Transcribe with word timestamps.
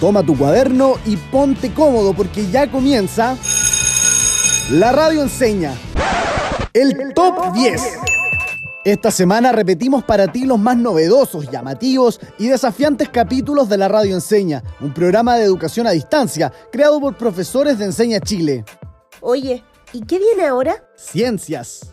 Toma 0.00 0.22
tu 0.22 0.36
cuaderno 0.36 0.94
y 1.04 1.18
ponte 1.18 1.74
cómodo 1.74 2.14
porque 2.14 2.50
ya 2.50 2.70
comienza 2.70 3.36
La 4.70 4.92
Radio 4.92 5.20
Enseña. 5.20 5.74
El 6.72 7.12
Top 7.12 7.52
10. 7.52 7.98
Esta 8.86 9.10
semana 9.10 9.52
repetimos 9.52 10.02
para 10.02 10.32
ti 10.32 10.46
los 10.46 10.58
más 10.58 10.78
novedosos, 10.78 11.50
llamativos 11.50 12.18
y 12.38 12.48
desafiantes 12.48 13.10
capítulos 13.10 13.68
de 13.68 13.76
la 13.76 13.88
Radio 13.88 14.14
Enseña, 14.14 14.62
un 14.80 14.94
programa 14.94 15.36
de 15.36 15.44
educación 15.44 15.86
a 15.86 15.90
distancia 15.90 16.50
creado 16.72 16.98
por 16.98 17.18
profesores 17.18 17.78
de 17.78 17.84
Enseña 17.84 18.20
Chile. 18.20 18.64
Oye, 19.20 19.62
¿y 19.92 20.00
qué 20.06 20.18
viene 20.18 20.46
ahora? 20.46 20.82
Ciencias. 20.96 21.92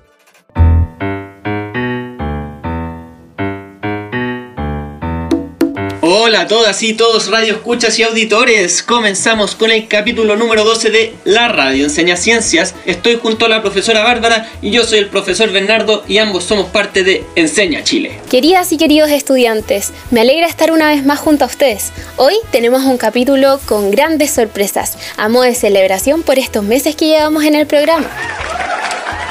Hola 6.09 6.39
a 6.39 6.47
todas 6.47 6.83
y 6.83 6.93
todos 6.93 7.29
radio 7.29 7.55
escuchas 7.55 7.99
y 7.99 8.03
auditores. 8.03 8.81
Comenzamos 8.81 9.55
con 9.55 9.71
el 9.71 9.89
capítulo 9.89 10.37
número 10.37 10.63
12 10.63 10.89
de 10.89 11.13
La 11.25 11.49
Radio 11.49 11.83
Enseña 11.83 12.15
Ciencias. 12.15 12.75
Estoy 12.85 13.19
junto 13.21 13.45
a 13.45 13.49
la 13.49 13.61
profesora 13.61 14.03
Bárbara 14.03 14.49
y 14.61 14.71
yo 14.71 14.85
soy 14.85 14.99
el 14.99 15.09
profesor 15.09 15.51
Bernardo 15.51 16.05
y 16.07 16.19
ambos 16.19 16.45
somos 16.45 16.67
parte 16.67 17.03
de 17.03 17.25
Enseña 17.35 17.83
Chile. 17.83 18.21
Queridas 18.29 18.71
y 18.71 18.77
queridos 18.77 19.09
estudiantes, 19.09 19.91
me 20.09 20.21
alegra 20.21 20.47
estar 20.47 20.71
una 20.71 20.91
vez 20.91 21.05
más 21.05 21.19
junto 21.19 21.43
a 21.43 21.47
ustedes. 21.47 21.91
Hoy 22.15 22.35
tenemos 22.53 22.83
un 22.83 22.97
capítulo 22.97 23.59
con 23.65 23.91
grandes 23.91 24.31
sorpresas, 24.31 24.97
a 25.17 25.27
modo 25.27 25.43
de 25.43 25.55
celebración 25.55 26.23
por 26.23 26.39
estos 26.39 26.63
meses 26.63 26.95
que 26.95 27.07
llevamos 27.07 27.43
en 27.43 27.55
el 27.55 27.67
programa. 27.67 28.09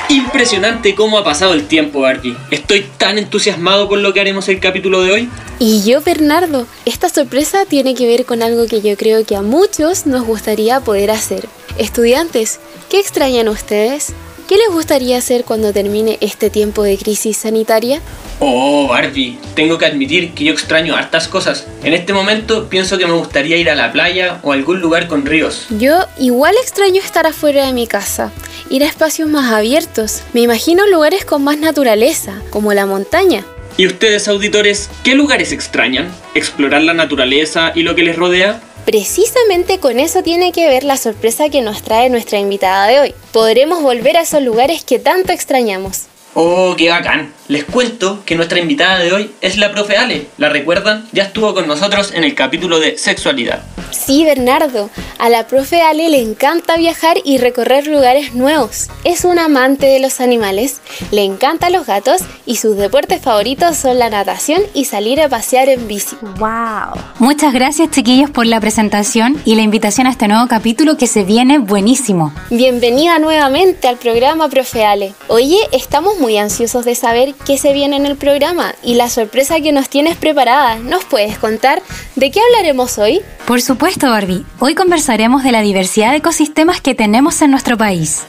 Impresionante 0.09 0.95
cómo 0.95 1.19
ha 1.19 1.25
pasado 1.25 1.53
el 1.53 1.67
tiempo, 1.67 2.01
Barbie. 2.03 2.37
Estoy 2.53 2.87
tan 2.97 3.19
entusiasmado 3.19 3.89
con 3.89 4.05
lo 4.05 4.13
que 4.13 4.21
haremos 4.21 4.49
el 4.49 4.61
capítulo 4.61 5.03
de 5.03 5.11
hoy. 5.11 5.31
Y 5.59 5.83
yo, 5.83 6.01
Bernardo, 6.01 6.67
esta 6.85 7.09
sorpresa 7.09 7.65
tiene 7.67 7.95
que 7.95 8.07
ver 8.07 8.25
con 8.25 8.43
algo 8.43 8.67
que 8.67 8.83
yo 8.83 8.97
creo 8.97 9.27
que 9.27 9.35
a 9.35 9.43
muchos 9.43 10.07
nos 10.07 10.25
gustaría 10.25 10.81
poder 10.81 11.11
hacer. 11.11 11.49
Estudiantes, 11.77 12.61
¿qué 12.89 13.01
extrañan 13.01 13.49
ustedes? 13.49 14.15
¿Qué 14.49 14.59
les 14.59 14.69
gustaría 14.69 15.19
hacer 15.19 15.43
cuando 15.43 15.73
termine 15.73 16.19
este 16.21 16.51
tiempo 16.51 16.85
de 16.85 16.97
crisis 16.97 17.37
sanitaria? 17.37 18.01
Oh, 18.39 18.87
Barbie, 18.87 19.41
tengo 19.57 19.77
que 19.77 19.87
admitir 19.87 20.35
que 20.35 20.45
yo 20.45 20.53
extraño 20.53 20.95
hartas 20.95 21.27
cosas. 21.27 21.67
En 21.83 21.95
este 21.95 22.13
momento 22.13 22.69
pienso 22.69 22.97
que 22.97 23.07
me 23.07 23.15
gustaría 23.15 23.57
ir 23.57 23.69
a 23.69 23.75
la 23.75 23.91
playa 23.91 24.39
o 24.45 24.53
a 24.53 24.55
algún 24.55 24.81
lugar 24.81 25.09
con 25.09 25.27
ríos. 25.27 25.67
Yo 25.71 26.07
igual 26.17 26.55
extraño 26.63 27.03
estar 27.03 27.27
afuera 27.27 27.67
de 27.67 27.73
mi 27.73 27.89
casa, 27.89 28.31
ir 28.71 28.85
a 28.85 28.87
espacios 28.87 29.29
más 29.29 29.53
abiertos. 29.53 30.23
Me 30.33 30.43
imagino 30.43 30.87
lugares 30.87 31.25
con 31.25 31.43
más 31.43 31.59
naturaleza, 31.59 32.41
como 32.51 32.73
la 32.73 32.87
montaña. 32.87 33.45
¿Y 33.77 33.89
ustedes, 33.89 34.29
auditores, 34.29 34.91
qué 35.03 35.17
lugares 35.17 35.51
extrañan? 35.51 36.09
¿Explorar 36.35 36.83
la 36.83 36.95
naturaleza 36.95 37.73
y 37.75 37.83
lo 37.83 37.97
que 37.97 38.05
les 38.05 38.15
rodea? 38.15 38.61
Precisamente 38.87 39.81
con 39.81 39.99
eso 39.99 40.23
tiene 40.23 40.53
que 40.53 40.69
ver 40.69 40.85
la 40.85 40.97
sorpresa 40.97 41.49
que 41.49 41.61
nos 41.61 41.83
trae 41.83 42.09
nuestra 42.09 42.39
invitada 42.39 42.87
de 42.87 43.01
hoy. 43.01 43.15
Podremos 43.33 43.83
volver 43.83 44.17
a 44.17 44.21
esos 44.21 44.41
lugares 44.41 44.85
que 44.85 45.01
tanto 45.01 45.33
extrañamos. 45.33 46.07
Oh, 46.39 46.75
qué 46.77 46.91
bacán. 46.91 47.33
Les 47.49 47.65
cuento 47.65 48.23
que 48.27 48.35
nuestra 48.35 48.59
invitada 48.59 48.99
de 48.99 49.11
hoy 49.11 49.31
es 49.41 49.57
la 49.57 49.73
profe 49.73 49.97
Ale. 49.97 50.27
¿La 50.37 50.51
recuerdan? 50.51 51.07
Ya 51.13 51.23
estuvo 51.23 51.55
con 51.55 51.67
nosotros 51.67 52.13
en 52.13 52.25
el 52.25 52.35
capítulo 52.35 52.79
de 52.79 52.99
sexualidad. 52.99 53.63
Sí, 53.93 54.25
Bernardo. 54.25 54.91
A 55.19 55.29
la 55.31 55.47
profe 55.47 55.81
Ale 55.81 56.11
le 56.11 56.21
encanta 56.21 56.77
viajar 56.77 57.17
y 57.25 57.39
recorrer 57.39 57.87
lugares 57.87 58.35
nuevos. 58.35 58.89
Es 59.05 59.25
un 59.25 59.39
amante 59.39 59.87
de 59.87 60.01
los 60.01 60.21
animales, 60.21 60.81
le 61.11 61.23
encantan 61.23 61.73
los 61.73 61.87
gatos 61.87 62.21
y 62.45 62.57
sus 62.57 62.77
deportes 62.77 63.23
favoritos 63.23 63.77
son 63.77 63.99
la 63.99 64.11
natación 64.11 64.61
y 64.75 64.85
salir 64.85 65.21
a 65.21 65.29
pasear 65.29 65.69
en 65.69 65.89
bici. 65.89 66.17
¡Wow! 66.39 67.01
Muchas 67.19 67.55
gracias, 67.55 67.91
chiquillos, 67.93 68.29
por 68.31 68.47
la 68.47 68.61
presentación 68.61 69.41
y 69.45 69.55
la 69.55 69.63
invitación 69.63 70.07
a 70.07 70.11
este 70.11 70.29
nuevo 70.29 70.49
capítulo 70.49 70.97
que 70.97 71.07
se 71.07 71.23
viene 71.23 71.59
buenísimo. 71.59 72.35
Bienvenida 72.51 73.19
nuevamente 73.19 73.89
al 73.89 73.97
programa, 73.97 74.49
profe 74.49 74.85
Ale. 74.85 75.15
Oye, 75.29 75.59
estamos 75.73 76.19
muy 76.19 76.26
ansiosos 76.35 76.85
de 76.85 76.95
saber 76.95 77.35
qué 77.47 77.57
se 77.59 77.73
viene 77.73 77.97
en 77.97 78.07
el 78.07 78.17
programa 78.17 78.75
y 78.83 78.95
la 78.95 79.09
sorpresa 79.09 79.61
que 79.61 79.73
nos 79.73 79.89
tienes 79.89 80.17
preparada. 80.17 80.77
¿Nos 80.77 81.05
puedes 81.05 81.39
contar 81.39 81.83
de 82.17 82.31
qué 82.33 82.41
hablaremos 82.41 82.99
hoy? 82.99 83.21
Por 83.47 83.63
supuesto, 83.63 84.11
Barbie. 84.11 84.45
Hoy 84.59 84.75
conversaremos 84.75 85.45
de 85.45 85.53
la 85.53 85.61
diversidad 85.61 86.11
de 86.11 86.17
ecosistemas 86.17 86.81
que 86.81 86.95
tenemos 86.95 87.41
en 87.43 87.53
nuestro 87.53 87.77
país. 87.79 88.25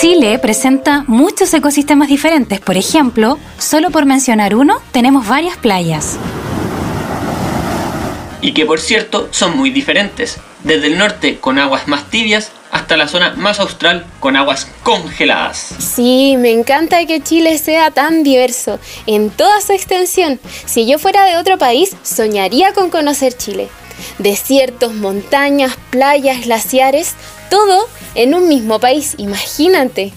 Chile 0.00 0.38
presenta 0.38 1.04
muchos 1.06 1.52
ecosistemas 1.54 2.08
diferentes. 2.08 2.58
Por 2.58 2.76
ejemplo, 2.76 3.38
solo 3.58 3.90
por 3.90 4.06
mencionar 4.06 4.54
uno, 4.54 4.78
tenemos 4.92 5.28
varias 5.28 5.56
playas. 5.58 6.18
Y 8.40 8.52
que 8.52 8.66
por 8.66 8.80
cierto 8.80 9.28
son 9.30 9.56
muy 9.56 9.70
diferentes. 9.70 10.38
Desde 10.64 10.88
el 10.88 10.98
norte 10.98 11.38
con 11.38 11.58
aguas 11.58 11.86
más 11.86 12.10
tibias 12.10 12.50
hasta 12.70 12.96
la 12.96 13.08
zona 13.08 13.34
más 13.36 13.60
austral 13.60 14.06
con 14.20 14.36
aguas 14.36 14.68
congeladas. 14.82 15.74
Sí, 15.78 16.36
me 16.38 16.50
encanta 16.50 17.04
que 17.06 17.20
Chile 17.20 17.58
sea 17.58 17.90
tan 17.90 18.22
diverso 18.22 18.78
en 19.06 19.30
toda 19.30 19.60
su 19.60 19.72
extensión. 19.72 20.40
Si 20.66 20.86
yo 20.86 20.98
fuera 20.98 21.24
de 21.24 21.36
otro 21.36 21.58
país, 21.58 21.96
soñaría 22.02 22.72
con 22.72 22.90
conocer 22.90 23.36
Chile. 23.36 23.68
Desiertos, 24.18 24.94
montañas, 24.94 25.76
playas, 25.90 26.44
glaciares, 26.44 27.14
todo 27.50 27.88
en 28.14 28.34
un 28.34 28.48
mismo 28.48 28.78
país, 28.78 29.14
imagínate. 29.18 30.12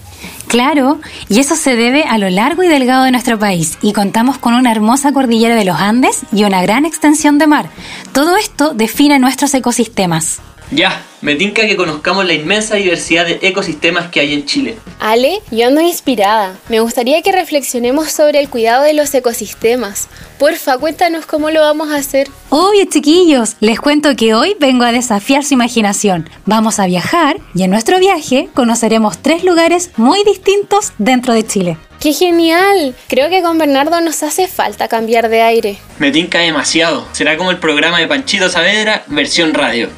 Claro, 0.46 1.00
y 1.28 1.40
eso 1.40 1.56
se 1.56 1.74
debe 1.74 2.04
a 2.04 2.16
lo 2.16 2.30
largo 2.30 2.62
y 2.62 2.68
delgado 2.68 3.04
de 3.04 3.10
nuestro 3.10 3.38
país, 3.38 3.76
y 3.82 3.92
contamos 3.92 4.38
con 4.38 4.54
una 4.54 4.70
hermosa 4.70 5.12
cordillera 5.12 5.56
de 5.56 5.64
los 5.64 5.80
Andes 5.80 6.20
y 6.32 6.44
una 6.44 6.62
gran 6.62 6.84
extensión 6.84 7.38
de 7.38 7.46
mar. 7.46 7.68
Todo 8.12 8.36
esto 8.36 8.72
define 8.72 9.18
nuestros 9.18 9.52
ecosistemas. 9.52 10.38
Ya, 10.70 11.02
me 11.24 11.36
tinca 11.36 11.66
que 11.66 11.74
conozcamos 11.74 12.26
la 12.26 12.34
inmensa 12.34 12.76
diversidad 12.76 13.24
de 13.24 13.38
ecosistemas 13.40 14.10
que 14.10 14.20
hay 14.20 14.34
en 14.34 14.44
Chile. 14.44 14.76
Ale, 15.00 15.40
yo 15.50 15.66
ando 15.66 15.80
inspirada. 15.80 16.58
Me 16.68 16.80
gustaría 16.80 17.22
que 17.22 17.32
reflexionemos 17.32 18.12
sobre 18.12 18.40
el 18.40 18.50
cuidado 18.50 18.84
de 18.84 18.92
los 18.92 19.12
ecosistemas. 19.14 20.08
Porfa, 20.38 20.76
cuéntanos 20.76 21.24
cómo 21.24 21.48
lo 21.48 21.62
vamos 21.62 21.90
a 21.90 21.96
hacer. 21.96 22.28
Obvio, 22.50 22.84
chiquillos, 22.84 23.56
les 23.60 23.80
cuento 23.80 24.14
que 24.16 24.34
hoy 24.34 24.54
vengo 24.60 24.84
a 24.84 24.92
desafiar 24.92 25.44
su 25.44 25.54
imaginación. 25.54 26.28
Vamos 26.44 26.78
a 26.78 26.84
viajar 26.84 27.38
y 27.54 27.62
en 27.62 27.70
nuestro 27.70 27.98
viaje 27.98 28.50
conoceremos 28.52 29.16
tres 29.16 29.44
lugares 29.44 29.92
muy 29.96 30.22
distintos 30.24 30.92
dentro 30.98 31.32
de 31.32 31.46
Chile. 31.46 31.78
¡Qué 32.00 32.12
genial! 32.12 32.94
Creo 33.08 33.30
que 33.30 33.40
con 33.40 33.56
Bernardo 33.56 33.98
nos 34.02 34.22
hace 34.22 34.46
falta 34.46 34.88
cambiar 34.88 35.30
de 35.30 35.40
aire. 35.40 35.78
Me 35.98 36.10
tinca 36.10 36.40
demasiado. 36.40 37.06
Será 37.12 37.38
como 37.38 37.50
el 37.50 37.58
programa 37.58 37.98
de 37.98 38.08
Panchito 38.08 38.50
Saavedra, 38.50 39.04
versión 39.06 39.54
radio. 39.54 39.88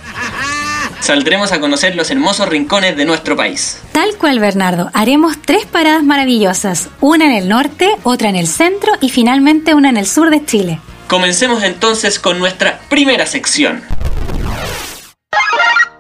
Saldremos 1.01 1.53
a 1.53 1.61
conocer 1.61 1.95
los 1.95 2.11
hermosos 2.11 2.49
rincones 2.49 2.97
de 2.97 3.05
nuestro 3.05 3.37
país. 3.37 3.81
Tal 3.93 4.17
cual, 4.17 4.41
Bernardo, 4.41 4.91
haremos 4.93 5.37
tres 5.41 5.67
paradas 5.67 6.03
maravillosas, 6.03 6.89
una 7.01 7.27
en 7.27 7.33
el 7.33 7.49
norte, 7.49 7.91
otra 8.03 8.29
en 8.29 8.37
el 8.37 8.47
centro 8.47 8.93
y 9.01 9.11
finalmente 9.11 9.75
una 9.75 9.91
en 9.91 9.97
el 9.97 10.07
sur 10.07 10.31
de 10.31 10.45
Chile. 10.45 10.81
Comencemos 11.09 11.63
entonces 11.63 12.19
con 12.19 12.39
nuestra 12.39 12.81
primera 12.89 13.27
sección. 13.27 13.83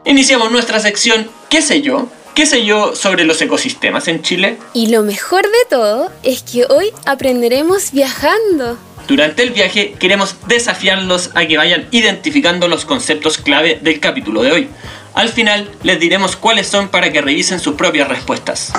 Iniciamos 0.04 0.50
nuestra 0.50 0.80
sección 0.80 1.28
¿Qué 1.48 1.62
sé 1.62 1.80
yo? 1.80 2.08
¿Qué 2.34 2.44
sé 2.44 2.64
yo 2.64 2.94
sobre 2.94 3.24
los 3.24 3.40
ecosistemas 3.40 4.08
en 4.08 4.20
Chile? 4.22 4.58
Y 4.74 4.88
lo 4.88 5.02
mejor 5.02 5.42
de 5.44 5.64
todo 5.70 6.10
es 6.22 6.42
que 6.42 6.66
hoy 6.68 6.90
aprenderemos 7.06 7.92
viajando. 7.92 8.76
Durante 9.06 9.42
el 9.42 9.50
viaje 9.50 9.94
queremos 9.98 10.36
desafiarlos 10.46 11.30
a 11.34 11.46
que 11.46 11.56
vayan 11.56 11.86
identificando 11.92 12.66
los 12.66 12.84
conceptos 12.84 13.38
clave 13.38 13.78
del 13.80 14.00
capítulo 14.00 14.42
de 14.42 14.52
hoy. 14.52 14.68
Al 15.14 15.30
final 15.30 15.70
les 15.82 15.98
diremos 15.98 16.36
cuáles 16.36 16.66
son 16.66 16.88
para 16.88 17.10
que 17.10 17.22
revisen 17.22 17.58
sus 17.60 17.74
propias 17.74 18.08
respuestas. 18.08 18.72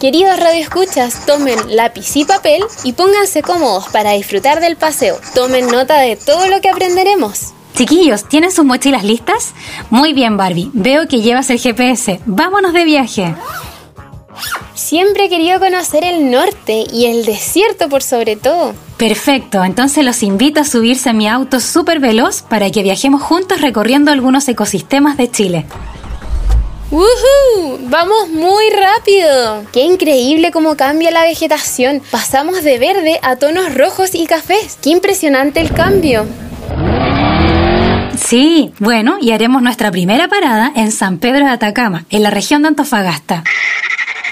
Queridos 0.00 0.38
radioescuchas, 0.38 1.24
tomen 1.24 1.76
lápiz 1.76 2.16
y 2.16 2.24
papel 2.24 2.62
y 2.84 2.92
pónganse 2.92 3.42
cómodos 3.42 3.88
para 3.88 4.12
disfrutar 4.12 4.60
del 4.60 4.76
paseo. 4.76 5.18
Tomen 5.34 5.68
nota 5.68 5.98
de 6.00 6.16
todo 6.16 6.48
lo 6.48 6.60
que 6.60 6.68
aprenderemos. 6.68 7.52
Chiquillos, 7.74 8.28
¿tienen 8.28 8.52
sus 8.52 8.66
mochilas 8.66 9.02
listas? 9.02 9.54
Muy 9.88 10.12
bien, 10.12 10.36
Barbie. 10.36 10.70
Veo 10.74 11.08
que 11.08 11.22
llevas 11.22 11.48
el 11.48 11.58
GPS. 11.58 12.20
Vámonos 12.26 12.74
de 12.74 12.84
viaje. 12.84 13.34
Siempre 14.74 15.24
he 15.24 15.28
querido 15.28 15.60
conocer 15.60 16.04
el 16.04 16.30
norte 16.30 16.84
y 16.92 17.06
el 17.06 17.24
desierto 17.24 17.88
por 17.88 18.02
sobre 18.02 18.36
todo. 18.36 18.74
Perfecto, 18.96 19.64
entonces 19.64 20.04
los 20.04 20.22
invito 20.22 20.60
a 20.60 20.64
subirse 20.64 21.10
a 21.10 21.12
mi 21.12 21.28
auto 21.28 21.60
súper 21.60 21.98
veloz 22.00 22.42
para 22.42 22.70
que 22.70 22.82
viajemos 22.82 23.22
juntos 23.22 23.60
recorriendo 23.60 24.10
algunos 24.10 24.48
ecosistemas 24.48 25.16
de 25.16 25.30
Chile. 25.30 25.66
¡Woohoo! 26.90 27.78
¡Vamos 27.88 28.28
muy 28.28 28.68
rápido! 28.68 29.64
¡Qué 29.72 29.80
increíble 29.80 30.50
cómo 30.50 30.76
cambia 30.76 31.10
la 31.10 31.22
vegetación! 31.22 32.02
Pasamos 32.10 32.62
de 32.62 32.78
verde 32.78 33.18
a 33.22 33.36
tonos 33.36 33.74
rojos 33.74 34.14
y 34.14 34.26
cafés. 34.26 34.78
¡Qué 34.82 34.90
impresionante 34.90 35.60
el 35.60 35.72
cambio! 35.72 36.26
Sí, 38.14 38.72
bueno, 38.78 39.16
y 39.20 39.30
haremos 39.30 39.62
nuestra 39.62 39.90
primera 39.90 40.28
parada 40.28 40.70
en 40.76 40.92
San 40.92 41.18
Pedro 41.18 41.46
de 41.46 41.52
Atacama, 41.52 42.04
en 42.10 42.22
la 42.22 42.30
región 42.30 42.60
de 42.60 42.68
Antofagasta. 42.68 43.42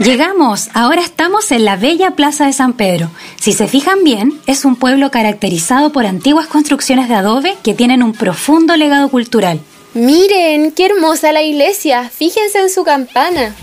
Llegamos, 0.00 0.70
ahora 0.72 1.02
estamos 1.02 1.52
en 1.52 1.66
la 1.66 1.76
bella 1.76 2.12
Plaza 2.12 2.46
de 2.46 2.54
San 2.54 2.72
Pedro. 2.72 3.10
Si 3.38 3.52
se 3.52 3.68
fijan 3.68 4.02
bien, 4.02 4.40
es 4.46 4.64
un 4.64 4.76
pueblo 4.76 5.10
caracterizado 5.10 5.92
por 5.92 6.06
antiguas 6.06 6.46
construcciones 6.46 7.10
de 7.10 7.16
adobe 7.16 7.58
que 7.62 7.74
tienen 7.74 8.02
un 8.02 8.14
profundo 8.14 8.78
legado 8.78 9.10
cultural. 9.10 9.60
Miren, 9.92 10.72
qué 10.72 10.86
hermosa 10.86 11.32
la 11.32 11.42
iglesia. 11.42 12.08
Fíjense 12.08 12.60
en 12.60 12.70
su 12.70 12.82
campana. 12.82 13.54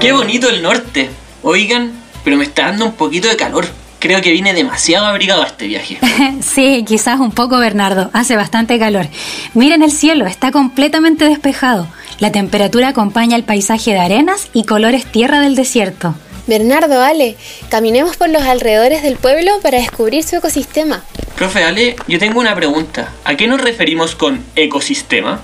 Qué 0.00 0.12
bonito 0.12 0.48
el 0.48 0.62
norte. 0.62 1.10
Oigan, 1.42 1.92
pero 2.24 2.38
me 2.38 2.44
está 2.44 2.68
dando 2.68 2.86
un 2.86 2.92
poquito 2.92 3.28
de 3.28 3.36
calor. 3.36 3.66
Creo 3.98 4.22
que 4.22 4.32
vine 4.32 4.54
demasiado 4.54 5.04
abrigado 5.04 5.42
a 5.42 5.46
este 5.46 5.66
viaje. 5.66 5.98
sí, 6.40 6.86
quizás 6.88 7.20
un 7.20 7.32
poco, 7.32 7.58
Bernardo. 7.58 8.08
Hace 8.14 8.34
bastante 8.34 8.78
calor. 8.78 9.08
Miren 9.52 9.82
el 9.82 9.92
cielo, 9.92 10.24
está 10.24 10.52
completamente 10.52 11.26
despejado. 11.26 11.86
La 12.18 12.32
temperatura 12.32 12.88
acompaña 12.88 13.36
el 13.36 13.44
paisaje 13.44 13.92
de 13.92 13.98
arenas 13.98 14.48
y 14.54 14.64
colores 14.64 15.04
tierra 15.04 15.40
del 15.40 15.54
desierto. 15.54 16.14
Bernardo, 16.46 17.02
Ale, 17.02 17.36
caminemos 17.68 18.16
por 18.16 18.30
los 18.30 18.42
alrededores 18.42 19.02
del 19.02 19.16
pueblo 19.16 19.50
para 19.62 19.78
descubrir 19.78 20.22
su 20.22 20.36
ecosistema. 20.36 21.04
Profe 21.36 21.64
Ale, 21.64 21.96
yo 22.08 22.18
tengo 22.18 22.40
una 22.40 22.54
pregunta. 22.54 23.12
¿A 23.24 23.36
qué 23.36 23.46
nos 23.46 23.60
referimos 23.60 24.14
con 24.14 24.42
ecosistema? 24.54 25.42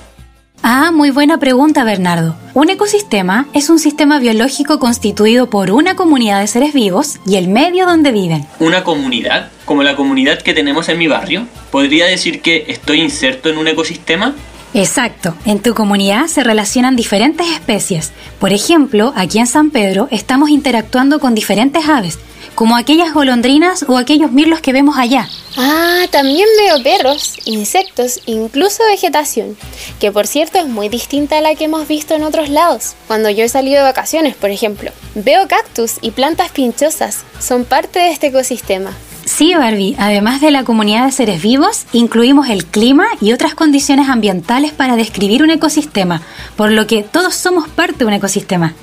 Ah, 0.62 0.92
muy 0.92 1.10
buena 1.10 1.38
pregunta, 1.38 1.82
Bernardo. 1.82 2.36
Un 2.54 2.70
ecosistema 2.70 3.48
es 3.52 3.68
un 3.68 3.80
sistema 3.80 4.20
biológico 4.20 4.78
constituido 4.78 5.50
por 5.50 5.72
una 5.72 5.96
comunidad 5.96 6.40
de 6.40 6.46
seres 6.46 6.72
vivos 6.72 7.18
y 7.26 7.34
el 7.34 7.48
medio 7.48 7.84
donde 7.84 8.12
viven. 8.12 8.46
¿Una 8.60 8.84
comunidad? 8.84 9.50
¿Como 9.64 9.82
la 9.82 9.96
comunidad 9.96 10.40
que 10.40 10.54
tenemos 10.54 10.88
en 10.88 10.98
mi 10.98 11.08
barrio? 11.08 11.48
¿Podría 11.72 12.06
decir 12.06 12.40
que 12.42 12.64
estoy 12.68 13.00
inserto 13.00 13.48
en 13.48 13.58
un 13.58 13.66
ecosistema? 13.66 14.36
Exacto, 14.74 15.34
en 15.44 15.60
tu 15.60 15.74
comunidad 15.74 16.28
se 16.28 16.42
relacionan 16.42 16.96
diferentes 16.96 17.46
especies. 17.46 18.10
Por 18.40 18.54
ejemplo, 18.54 19.12
aquí 19.16 19.38
en 19.38 19.46
San 19.46 19.70
Pedro 19.70 20.08
estamos 20.10 20.48
interactuando 20.48 21.20
con 21.20 21.34
diferentes 21.34 21.86
aves, 21.86 22.19
como 22.54 22.76
aquellas 22.76 23.12
golondrinas 23.12 23.84
o 23.86 23.98
aquellos 23.98 24.32
mirlos 24.32 24.62
que 24.62 24.72
vemos 24.72 24.96
allá. 24.96 25.28
Ah, 25.58 26.06
también 26.10 26.48
veo 26.58 26.82
perros, 26.82 27.36
insectos, 27.44 28.20
incluso 28.24 28.82
vegetación, 28.90 29.58
que 30.00 30.10
por 30.10 30.26
cierto 30.26 30.58
es 30.58 30.66
muy 30.66 30.88
distinta 30.88 31.36
a 31.36 31.42
la 31.42 31.54
que 31.54 31.64
hemos 31.64 31.86
visto 31.86 32.14
en 32.14 32.22
otros 32.22 32.48
lados. 32.48 32.94
Cuando 33.06 33.28
yo 33.28 33.44
he 33.44 33.48
salido 33.50 33.76
de 33.78 33.84
vacaciones, 33.84 34.36
por 34.36 34.50
ejemplo, 34.50 34.90
veo 35.14 35.48
cactus 35.48 35.96
y 36.00 36.12
plantas 36.12 36.50
pinchosas, 36.50 37.25
son 37.38 37.66
parte 37.66 37.98
de 37.98 38.10
este 38.10 38.28
ecosistema. 38.28 38.92
Sí, 39.24 39.54
Barbie, 39.54 39.96
además 39.98 40.40
de 40.40 40.50
la 40.50 40.64
comunidad 40.64 41.06
de 41.06 41.12
seres 41.12 41.42
vivos, 41.42 41.86
incluimos 41.92 42.48
el 42.48 42.64
clima 42.64 43.06
y 43.20 43.32
otras 43.32 43.54
condiciones 43.54 44.08
ambientales 44.08 44.72
para 44.72 44.96
describir 44.96 45.42
un 45.42 45.50
ecosistema, 45.50 46.22
por 46.56 46.70
lo 46.70 46.86
que 46.86 47.02
todos 47.02 47.34
somos 47.34 47.69
parte 47.69 48.00
de 48.00 48.04
un 48.06 48.12
ecosistema. 48.12 48.74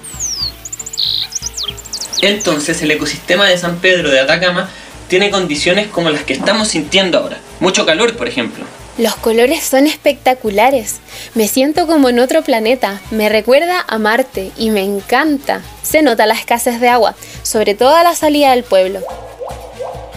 Entonces 2.21 2.81
el 2.81 2.91
ecosistema 2.91 3.45
de 3.45 3.57
San 3.57 3.77
Pedro 3.77 4.09
de 4.09 4.19
Atacama 4.19 4.69
tiene 5.07 5.29
condiciones 5.29 5.87
como 5.87 6.09
las 6.09 6.23
que 6.23 6.33
estamos 6.33 6.69
sintiendo 6.69 7.17
ahora. 7.17 7.39
Mucho 7.59 7.85
calor, 7.85 8.15
por 8.15 8.27
ejemplo. 8.27 8.65
Los 8.97 9.15
colores 9.15 9.63
son 9.63 9.87
espectaculares. 9.87 10.97
Me 11.33 11.47
siento 11.47 11.87
como 11.87 12.09
en 12.09 12.19
otro 12.19 12.43
planeta. 12.43 12.99
Me 13.11 13.29
recuerda 13.29 13.83
a 13.87 13.97
Marte 13.97 14.51
y 14.57 14.71
me 14.71 14.83
encanta. 14.83 15.61
Se 15.83 16.01
nota 16.01 16.25
la 16.25 16.33
escasez 16.33 16.81
de 16.81 16.89
agua, 16.89 17.15
sobre 17.43 17.75
todo 17.75 17.95
a 17.95 18.03
la 18.03 18.13
salida 18.13 18.51
del 18.51 18.63
pueblo. 18.63 18.99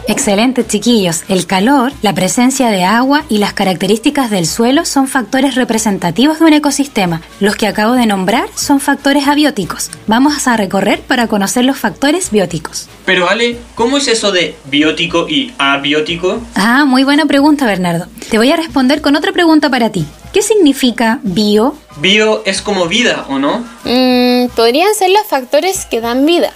Excelente, 0.09 0.67
chiquillos. 0.67 1.23
El 1.29 1.47
calor, 1.47 1.93
la 2.03 2.13
presencia 2.13 2.71
de 2.71 2.85
agua 2.85 3.25
y 3.29 3.39
las 3.39 3.53
características 3.53 4.31
del 4.31 4.47
suelo 4.47 4.85
son 4.85 5.07
factores 5.07 5.55
representativos 5.55 6.41
de 6.41 6.47
un 6.47 6.53
ecosistema. 6.53 7.23
Los 7.41 7.57
que 7.57 7.67
acabo 7.67 7.95
de 7.95 8.07
nombrar 8.07 8.49
son 8.55 8.81
factores 8.81 9.29
abióticos. 9.29 9.91
Vamos 10.07 10.47
a 10.49 10.57
recorrer 10.57 11.01
para 11.01 11.29
conocer 11.29 11.65
los 11.65 11.79
factores 11.79 12.31
bióticos. 12.31 12.89
Pero 13.05 13.29
Ale, 13.29 13.59
¿cómo 13.75 13.99
es 13.99 14.09
eso 14.09 14.33
de 14.33 14.57
biótico 14.71 15.29
y 15.29 15.53
abiótico? 15.59 16.41
Ah, 16.55 16.85
muy 16.85 17.05
buena 17.05 17.27
pregunta, 17.27 17.67
Bernardo. 17.67 18.07
Te 18.31 18.39
voy 18.39 18.51
a 18.51 18.57
responder 18.57 19.01
con 19.01 19.17
otra 19.17 19.33
pregunta 19.33 19.71
para 19.71 19.91
ti. 19.91 20.07
¿Qué 20.33 20.41
significa 20.41 21.19
bio? 21.23 21.77
Bio 21.97 22.43
es 22.47 22.63
como 22.63 22.87
vida, 22.87 23.27
¿o 23.29 23.39
no? 23.39 23.59
Mm, 23.85 24.49
podrían 24.57 24.95
ser 24.95 25.11
los 25.11 25.27
factores 25.27 25.85
que 25.85 26.01
dan 26.01 26.25
vida. 26.25 26.51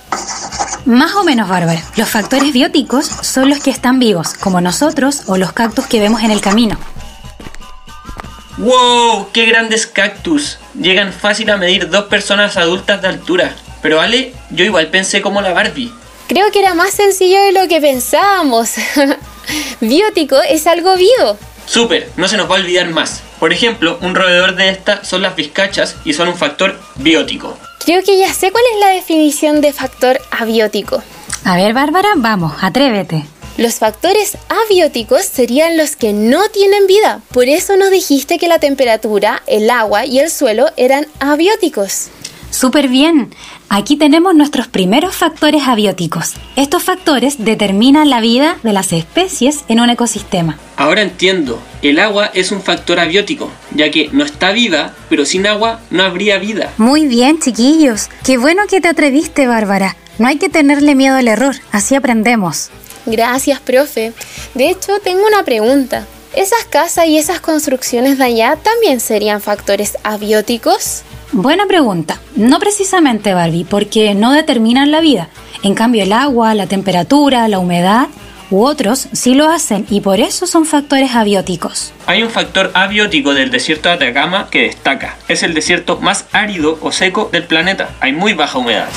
Más 0.86 1.14
o 1.14 1.24
menos, 1.24 1.46
Bárbara. 1.46 1.82
Los 1.96 2.08
factores 2.08 2.54
bióticos 2.54 3.04
son 3.04 3.50
los 3.50 3.60
que 3.60 3.70
están 3.70 3.98
vivos, 3.98 4.32
como 4.32 4.62
nosotros 4.62 5.24
o 5.26 5.36
los 5.36 5.52
cactus 5.52 5.86
que 5.86 6.00
vemos 6.00 6.22
en 6.22 6.30
el 6.30 6.40
camino. 6.40 6.78
¡Wow! 8.56 9.28
¡Qué 9.34 9.44
grandes 9.44 9.86
cactus! 9.86 10.58
Llegan 10.80 11.12
fácil 11.12 11.50
a 11.50 11.58
medir 11.58 11.90
dos 11.90 12.06
personas 12.06 12.56
adultas 12.56 13.02
de 13.02 13.08
altura. 13.08 13.54
Pero 13.82 14.00
Ale, 14.00 14.32
yo 14.50 14.64
igual 14.64 14.86
pensé 14.88 15.20
como 15.20 15.42
la 15.42 15.52
Barbie. 15.52 15.92
Creo 16.28 16.50
que 16.50 16.60
era 16.60 16.72
más 16.72 16.94
sencillo 16.94 17.38
de 17.42 17.52
lo 17.52 17.68
que 17.68 17.82
pensábamos. 17.82 18.70
Biótico 19.80 20.36
es 20.48 20.66
algo 20.66 20.96
vivo. 20.96 21.38
Súper, 21.66 22.10
no 22.16 22.28
se 22.28 22.36
nos 22.36 22.50
va 22.50 22.56
a 22.56 22.60
olvidar 22.60 22.88
más. 22.88 23.22
Por 23.38 23.52
ejemplo, 23.52 23.98
un 24.00 24.14
roedor 24.14 24.54
de 24.54 24.70
esta 24.70 25.04
son 25.04 25.22
las 25.22 25.36
vizcachas 25.36 25.96
y 26.04 26.14
son 26.14 26.28
un 26.28 26.36
factor 26.36 26.80
biótico. 26.96 27.58
Creo 27.84 28.02
que 28.02 28.18
ya 28.18 28.32
sé 28.32 28.50
cuál 28.50 28.64
es 28.74 28.80
la 28.80 28.88
definición 28.88 29.60
de 29.60 29.72
factor 29.72 30.18
abiótico. 30.30 31.02
A 31.44 31.56
ver, 31.56 31.74
Bárbara, 31.74 32.08
vamos, 32.16 32.52
atrévete. 32.60 33.24
Los 33.56 33.76
factores 33.76 34.36
abióticos 34.48 35.24
serían 35.24 35.78
los 35.78 35.96
que 35.96 36.12
no 36.12 36.48
tienen 36.50 36.86
vida. 36.86 37.22
Por 37.32 37.48
eso 37.48 37.76
nos 37.76 37.90
dijiste 37.90 38.38
que 38.38 38.48
la 38.48 38.58
temperatura, 38.58 39.42
el 39.46 39.70
agua 39.70 40.04
y 40.04 40.18
el 40.18 40.30
suelo 40.30 40.70
eran 40.76 41.06
abióticos. 41.20 42.08
Súper 42.56 42.88
bien. 42.88 43.34
Aquí 43.68 43.98
tenemos 43.98 44.34
nuestros 44.34 44.66
primeros 44.66 45.14
factores 45.14 45.64
abióticos. 45.64 46.36
Estos 46.56 46.82
factores 46.82 47.44
determinan 47.44 48.08
la 48.08 48.22
vida 48.22 48.56
de 48.62 48.72
las 48.72 48.94
especies 48.94 49.66
en 49.68 49.78
un 49.78 49.90
ecosistema. 49.90 50.56
Ahora 50.78 51.02
entiendo, 51.02 51.60
el 51.82 51.98
agua 51.98 52.30
es 52.32 52.52
un 52.52 52.62
factor 52.62 52.98
abiótico, 52.98 53.50
ya 53.72 53.90
que 53.90 54.08
no 54.10 54.24
está 54.24 54.52
viva, 54.52 54.94
pero 55.10 55.26
sin 55.26 55.46
agua 55.46 55.80
no 55.90 56.02
habría 56.02 56.38
vida. 56.38 56.72
Muy 56.78 57.06
bien, 57.06 57.40
chiquillos. 57.40 58.08
Qué 58.24 58.38
bueno 58.38 58.62
que 58.70 58.80
te 58.80 58.88
atreviste, 58.88 59.46
Bárbara. 59.46 59.94
No 60.18 60.26
hay 60.26 60.38
que 60.38 60.48
tenerle 60.48 60.94
miedo 60.94 61.16
al 61.16 61.28
error, 61.28 61.56
así 61.72 61.94
aprendemos. 61.94 62.70
Gracias, 63.04 63.60
profe. 63.60 64.14
De 64.54 64.70
hecho, 64.70 64.98
tengo 65.04 65.26
una 65.26 65.44
pregunta. 65.44 66.06
¿Esas 66.34 66.64
casas 66.64 67.06
y 67.06 67.18
esas 67.18 67.40
construcciones 67.40 68.16
de 68.16 68.24
allá 68.24 68.56
también 68.56 69.00
serían 69.00 69.42
factores 69.42 69.98
abióticos? 70.04 71.02
Buena 71.32 71.66
pregunta. 71.66 72.20
No 72.36 72.58
precisamente, 72.60 73.34
Barbie, 73.34 73.64
porque 73.64 74.14
no 74.14 74.32
determinan 74.32 74.90
la 74.90 75.00
vida. 75.00 75.28
En 75.62 75.74
cambio, 75.74 76.02
el 76.02 76.12
agua, 76.12 76.54
la 76.54 76.66
temperatura, 76.66 77.48
la 77.48 77.58
humedad 77.58 78.08
u 78.50 78.62
otros 78.64 79.08
sí 79.12 79.34
lo 79.34 79.48
hacen 79.48 79.86
y 79.90 80.00
por 80.00 80.20
eso 80.20 80.46
son 80.46 80.66
factores 80.66 81.14
abióticos. 81.14 81.92
Hay 82.06 82.22
un 82.22 82.30
factor 82.30 82.70
abiótico 82.74 83.34
del 83.34 83.50
desierto 83.50 83.88
de 83.88 83.96
Atacama 83.96 84.48
que 84.50 84.62
destaca. 84.62 85.16
Es 85.26 85.42
el 85.42 85.54
desierto 85.54 85.98
más 85.98 86.26
árido 86.32 86.78
o 86.80 86.92
seco 86.92 87.28
del 87.32 87.44
planeta. 87.44 87.90
Hay 88.00 88.12
muy 88.12 88.34
baja 88.34 88.58
humedad. 88.58 88.88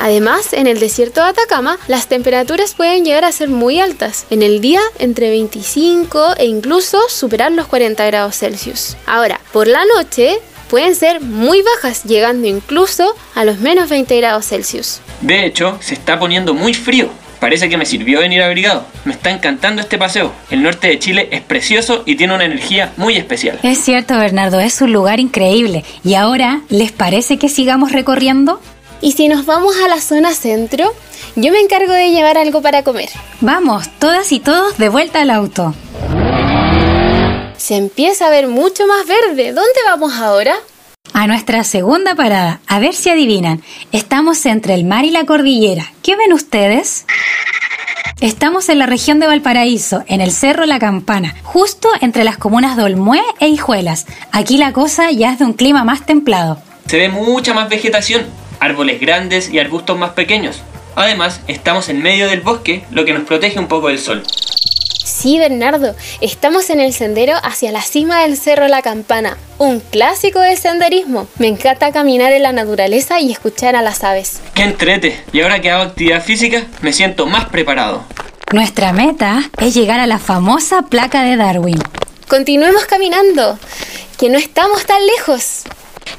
Además, 0.00 0.52
en 0.52 0.68
el 0.68 0.78
desierto 0.78 1.22
de 1.22 1.30
Atacama, 1.30 1.76
las 1.88 2.06
temperaturas 2.06 2.74
pueden 2.74 3.04
llegar 3.04 3.24
a 3.24 3.32
ser 3.32 3.48
muy 3.48 3.80
altas. 3.80 4.26
En 4.30 4.42
el 4.42 4.60
día, 4.60 4.80
entre 4.98 5.30
25 5.30 6.36
e 6.36 6.46
incluso 6.46 7.00
superar 7.08 7.50
los 7.50 7.66
40 7.66 8.06
grados 8.06 8.36
Celsius. 8.36 8.96
Ahora, 9.06 9.40
por 9.52 9.66
la 9.66 9.84
noche, 9.96 10.38
pueden 10.68 10.94
ser 10.94 11.20
muy 11.20 11.62
bajas, 11.62 12.04
llegando 12.04 12.46
incluso 12.46 13.14
a 13.34 13.44
los 13.44 13.58
menos 13.58 13.88
20 13.88 14.16
grados 14.18 14.46
Celsius. 14.46 15.00
De 15.20 15.44
hecho, 15.44 15.78
se 15.80 15.94
está 15.94 16.18
poniendo 16.18 16.54
muy 16.54 16.74
frío. 16.74 17.08
Parece 17.40 17.68
que 17.68 17.76
me 17.76 17.86
sirvió 17.86 18.20
venir 18.20 18.42
abrigado. 18.42 18.84
Me 19.04 19.12
está 19.12 19.30
encantando 19.30 19.80
este 19.80 19.96
paseo. 19.96 20.32
El 20.50 20.62
norte 20.62 20.88
de 20.88 20.98
Chile 20.98 21.28
es 21.30 21.40
precioso 21.40 22.02
y 22.04 22.16
tiene 22.16 22.34
una 22.34 22.44
energía 22.44 22.92
muy 22.96 23.16
especial. 23.16 23.60
Es 23.62 23.78
cierto, 23.78 24.18
Bernardo, 24.18 24.58
es 24.58 24.80
un 24.82 24.92
lugar 24.92 25.20
increíble. 25.20 25.84
¿Y 26.04 26.14
ahora 26.14 26.62
les 26.68 26.90
parece 26.90 27.38
que 27.38 27.48
sigamos 27.48 27.92
recorriendo? 27.92 28.60
Y 29.00 29.12
si 29.12 29.28
nos 29.28 29.46
vamos 29.46 29.76
a 29.84 29.88
la 29.88 30.00
zona 30.00 30.32
centro, 30.32 30.92
yo 31.36 31.52
me 31.52 31.60
encargo 31.60 31.92
de 31.92 32.10
llevar 32.10 32.36
algo 32.36 32.60
para 32.60 32.82
comer. 32.82 33.10
Vamos, 33.40 33.88
todas 34.00 34.32
y 34.32 34.40
todos 34.40 34.76
de 34.76 34.88
vuelta 34.88 35.20
al 35.22 35.30
auto. 35.30 35.74
Se 37.58 37.74
empieza 37.74 38.28
a 38.28 38.30
ver 38.30 38.46
mucho 38.46 38.86
más 38.86 39.06
verde. 39.06 39.52
¿Dónde 39.52 39.80
vamos 39.84 40.14
ahora? 40.14 40.54
A 41.12 41.26
nuestra 41.26 41.64
segunda 41.64 42.14
parada. 42.14 42.60
A 42.68 42.78
ver 42.78 42.94
si 42.94 43.10
adivinan. 43.10 43.62
Estamos 43.90 44.46
entre 44.46 44.74
el 44.74 44.84
mar 44.84 45.04
y 45.04 45.10
la 45.10 45.26
cordillera. 45.26 45.92
¿Qué 46.02 46.14
ven 46.14 46.32
ustedes? 46.32 47.04
Estamos 48.20 48.68
en 48.68 48.78
la 48.78 48.86
región 48.86 49.18
de 49.18 49.26
Valparaíso, 49.26 50.04
en 50.06 50.20
el 50.20 50.32
Cerro 50.32 50.66
La 50.66 50.78
Campana, 50.78 51.36
justo 51.42 51.88
entre 52.00 52.24
las 52.24 52.38
comunas 52.38 52.76
de 52.76 52.84
Olmué 52.84 53.22
e 53.40 53.48
Hijuelas. 53.48 54.06
Aquí 54.32 54.56
la 54.56 54.72
cosa 54.72 55.10
ya 55.10 55.32
es 55.32 55.40
de 55.40 55.44
un 55.44 55.52
clima 55.52 55.84
más 55.84 56.06
templado. 56.06 56.60
Se 56.86 56.96
ve 56.96 57.08
mucha 57.08 57.54
más 57.54 57.68
vegetación, 57.68 58.24
árboles 58.60 59.00
grandes 59.00 59.50
y 59.50 59.58
arbustos 59.58 59.98
más 59.98 60.10
pequeños. 60.10 60.62
Además, 60.94 61.40
estamos 61.48 61.88
en 61.88 62.02
medio 62.02 62.28
del 62.28 62.40
bosque, 62.40 62.84
lo 62.90 63.04
que 63.04 63.14
nos 63.14 63.24
protege 63.24 63.58
un 63.58 63.68
poco 63.68 63.88
del 63.88 63.98
sol. 63.98 64.24
Sí, 65.18 65.36
Bernardo, 65.36 65.96
estamos 66.20 66.70
en 66.70 66.78
el 66.78 66.92
sendero 66.92 67.34
hacia 67.42 67.72
la 67.72 67.82
cima 67.82 68.22
del 68.22 68.36
Cerro 68.36 68.68
La 68.68 68.82
Campana, 68.82 69.36
un 69.58 69.80
clásico 69.80 70.38
del 70.38 70.56
senderismo. 70.56 71.26
Me 71.38 71.48
encanta 71.48 71.90
caminar 71.90 72.32
en 72.32 72.44
la 72.44 72.52
naturaleza 72.52 73.18
y 73.18 73.32
escuchar 73.32 73.74
a 73.74 73.82
las 73.82 74.04
aves. 74.04 74.38
¡Qué 74.54 74.62
entrete! 74.62 75.20
Y 75.32 75.40
ahora 75.40 75.60
que 75.60 75.72
hago 75.72 75.82
actividad 75.82 76.22
física, 76.22 76.68
me 76.82 76.92
siento 76.92 77.26
más 77.26 77.46
preparado. 77.46 78.04
Nuestra 78.52 78.92
meta 78.92 79.50
es 79.58 79.74
llegar 79.74 79.98
a 79.98 80.06
la 80.06 80.20
famosa 80.20 80.82
placa 80.82 81.24
de 81.24 81.34
Darwin. 81.34 81.82
Continuemos 82.28 82.84
caminando, 82.84 83.58
que 84.20 84.28
no 84.28 84.38
estamos 84.38 84.86
tan 84.86 85.04
lejos. 85.04 85.64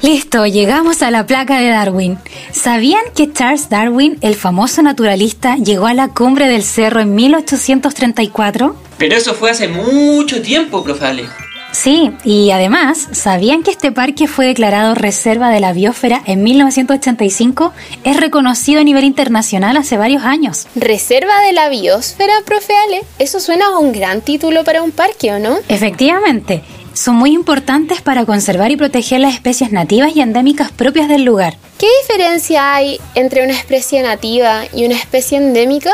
Listo, 0.02 0.46
llegamos 0.46 1.02
a 1.02 1.10
la 1.10 1.26
placa 1.26 1.60
de 1.60 1.68
Darwin. 1.68 2.18
¿Sabían 2.52 3.02
que 3.14 3.32
Charles 3.32 3.68
Darwin, 3.68 4.18
el 4.20 4.34
famoso 4.34 4.82
naturalista, 4.82 5.56
llegó 5.56 5.86
a 5.86 5.94
la 5.94 6.08
cumbre 6.08 6.48
del 6.48 6.62
cerro 6.62 7.00
en 7.00 7.14
1834? 7.14 8.76
Pero 8.98 9.16
eso 9.16 9.34
fue 9.34 9.50
hace 9.50 9.68
mucho 9.68 10.42
tiempo, 10.42 10.82
profe 10.82 11.06
Ale. 11.06 11.24
Sí, 11.72 12.10
y 12.24 12.50
además, 12.50 13.08
¿sabían 13.12 13.62
que 13.62 13.70
este 13.70 13.92
parque 13.92 14.26
fue 14.26 14.46
declarado 14.46 14.94
Reserva 14.94 15.50
de 15.50 15.60
la 15.60 15.72
Biosfera 15.72 16.20
en 16.26 16.42
1985? 16.42 17.72
Es 18.02 18.16
reconocido 18.16 18.80
a 18.80 18.84
nivel 18.84 19.04
internacional 19.04 19.76
hace 19.76 19.96
varios 19.96 20.24
años. 20.24 20.66
¿Reserva 20.74 21.40
de 21.42 21.52
la 21.52 21.68
Biosfera, 21.68 22.34
profe 22.44 22.72
Ale? 22.86 23.02
Eso 23.18 23.38
suena 23.38 23.66
a 23.66 23.78
un 23.78 23.92
gran 23.92 24.20
título 24.20 24.64
para 24.64 24.82
un 24.82 24.90
parque, 24.90 25.32
¿o 25.32 25.38
no? 25.38 25.58
Efectivamente, 25.68 26.64
son 27.00 27.16
muy 27.16 27.32
importantes 27.32 28.02
para 28.02 28.26
conservar 28.26 28.70
y 28.70 28.76
proteger 28.76 29.20
las 29.20 29.32
especies 29.32 29.72
nativas 29.72 30.14
y 30.14 30.20
endémicas 30.20 30.70
propias 30.70 31.08
del 31.08 31.24
lugar. 31.24 31.56
¿Qué 31.78 31.86
diferencia 32.02 32.74
hay 32.74 33.00
entre 33.14 33.42
una 33.42 33.54
especie 33.54 34.02
nativa 34.02 34.64
y 34.74 34.84
una 34.84 34.96
especie 34.96 35.38
endémica? 35.38 35.92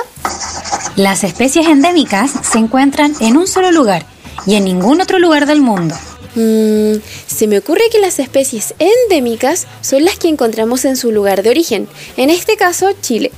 Las 0.96 1.22
especies 1.22 1.68
endémicas 1.68 2.32
se 2.42 2.58
encuentran 2.58 3.14
en 3.20 3.36
un 3.36 3.46
solo 3.46 3.70
lugar 3.70 4.04
y 4.48 4.56
en 4.56 4.64
ningún 4.64 5.00
otro 5.00 5.20
lugar 5.20 5.46
del 5.46 5.60
mundo. 5.60 5.94
Mm, 6.34 6.96
se 7.28 7.46
me 7.46 7.58
ocurre 7.58 7.82
que 7.92 8.00
las 8.00 8.18
especies 8.18 8.74
endémicas 8.80 9.68
son 9.82 10.04
las 10.04 10.18
que 10.18 10.26
encontramos 10.26 10.84
en 10.84 10.96
su 10.96 11.12
lugar 11.12 11.44
de 11.44 11.50
origen, 11.50 11.88
en 12.16 12.30
este 12.30 12.56
caso 12.56 12.90
Chile, 13.00 13.30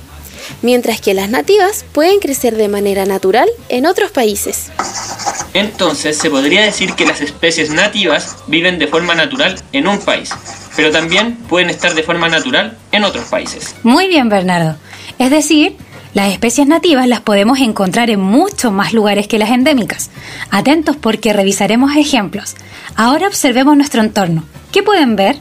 mientras 0.63 1.01
que 1.01 1.13
las 1.13 1.29
nativas 1.29 1.85
pueden 1.91 2.19
crecer 2.19 2.57
de 2.57 2.67
manera 2.67 3.05
natural 3.05 3.47
en 3.69 3.85
otros 3.85 4.09
países. 4.09 4.71
Entonces 5.53 6.17
se 6.17 6.29
podría 6.29 6.63
decir 6.63 6.93
que 6.93 7.05
las 7.05 7.21
especies 7.21 7.71
nativas 7.71 8.37
viven 8.47 8.77
de 8.79 8.87
forma 8.87 9.15
natural 9.15 9.59
en 9.71 9.87
un 9.87 9.99
país, 9.99 10.29
pero 10.75 10.91
también 10.91 11.35
pueden 11.35 11.69
estar 11.69 11.95
de 11.95 12.03
forma 12.03 12.29
natural 12.29 12.77
en 12.91 13.03
otros 13.03 13.25
países. 13.25 13.75
Muy 13.83 14.07
bien, 14.07 14.29
Bernardo. 14.29 14.75
Es 15.17 15.31
decir, 15.31 15.75
las 16.13 16.31
especies 16.31 16.67
nativas 16.67 17.07
las 17.07 17.21
podemos 17.21 17.59
encontrar 17.59 18.09
en 18.09 18.19
muchos 18.19 18.71
más 18.71 18.93
lugares 18.93 19.27
que 19.27 19.39
las 19.39 19.51
endémicas. 19.51 20.09
Atentos 20.49 20.95
porque 20.95 21.33
revisaremos 21.33 21.95
ejemplos. 21.95 22.55
Ahora 22.95 23.27
observemos 23.27 23.75
nuestro 23.75 24.01
entorno. 24.01 24.43
¿Qué 24.71 24.83
pueden 24.83 25.15
ver? 25.15 25.37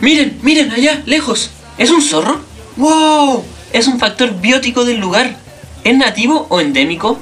Miren, 0.00 0.38
miren 0.42 0.70
allá, 0.70 1.02
lejos. 1.06 1.50
¿Es 1.78 1.90
un 1.90 2.02
zorro? 2.02 2.40
¡Wow! 2.76 3.44
Es 3.72 3.86
un 3.88 3.98
factor 3.98 4.40
biótico 4.40 4.84
del 4.84 4.98
lugar. 4.98 5.36
¿Es 5.84 5.96
nativo 5.96 6.46
o 6.50 6.60
endémico? 6.60 7.18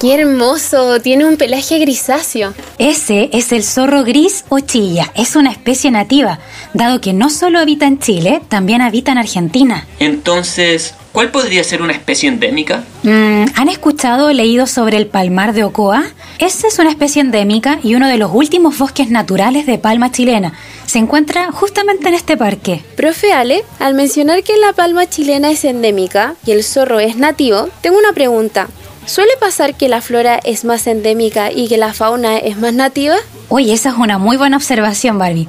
¡Qué 0.00 0.12
hermoso! 0.12 1.00
Tiene 1.00 1.24
un 1.24 1.38
pelaje 1.38 1.78
grisáceo. 1.78 2.52
Ese 2.78 3.30
es 3.32 3.50
el 3.52 3.64
zorro 3.64 4.04
gris 4.04 4.44
o 4.50 4.60
chilla. 4.60 5.10
Es 5.14 5.36
una 5.36 5.50
especie 5.50 5.90
nativa, 5.90 6.38
dado 6.74 7.00
que 7.00 7.14
no 7.14 7.30
solo 7.30 7.58
habita 7.58 7.86
en 7.86 7.98
Chile, 7.98 8.42
también 8.50 8.82
habita 8.82 9.12
en 9.12 9.18
Argentina. 9.18 9.86
Entonces, 9.98 10.94
¿cuál 11.12 11.30
podría 11.30 11.64
ser 11.64 11.80
una 11.80 11.94
especie 11.94 12.28
endémica? 12.28 12.84
Mm, 13.04 13.46
¿Han 13.54 13.68
escuchado 13.70 14.26
o 14.26 14.32
leído 14.32 14.66
sobre 14.66 14.98
el 14.98 15.06
palmar 15.06 15.54
de 15.54 15.64
Ocoa? 15.64 16.04
Esa 16.38 16.68
es 16.68 16.78
una 16.78 16.90
especie 16.90 17.22
endémica 17.22 17.78
y 17.82 17.94
uno 17.94 18.06
de 18.06 18.18
los 18.18 18.30
últimos 18.34 18.76
bosques 18.76 19.08
naturales 19.08 19.64
de 19.64 19.78
palma 19.78 20.12
chilena. 20.12 20.52
Se 20.84 20.98
encuentra 20.98 21.50
justamente 21.52 22.08
en 22.08 22.14
este 22.14 22.36
parque. 22.36 22.84
Profe 22.96 23.32
Ale, 23.32 23.64
al 23.78 23.94
mencionar 23.94 24.42
que 24.42 24.58
la 24.58 24.74
palma 24.74 25.08
chilena 25.08 25.50
es 25.50 25.64
endémica 25.64 26.34
y 26.44 26.50
el 26.50 26.64
zorro 26.64 27.00
es 27.00 27.16
nativo, 27.16 27.70
tengo 27.80 27.96
una 27.96 28.12
pregunta. 28.12 28.68
¿Suele 29.06 29.30
pasar 29.38 29.76
que 29.76 29.88
la 29.88 30.00
flora 30.00 30.40
es 30.42 30.64
más 30.64 30.88
endémica 30.88 31.52
y 31.52 31.68
que 31.68 31.76
la 31.76 31.94
fauna 31.94 32.38
es 32.38 32.58
más 32.58 32.74
nativa? 32.74 33.14
Oye, 33.48 33.72
esa 33.72 33.90
es 33.90 33.94
una 33.96 34.18
muy 34.18 34.36
buena 34.36 34.56
observación, 34.56 35.16
Barbie. 35.16 35.46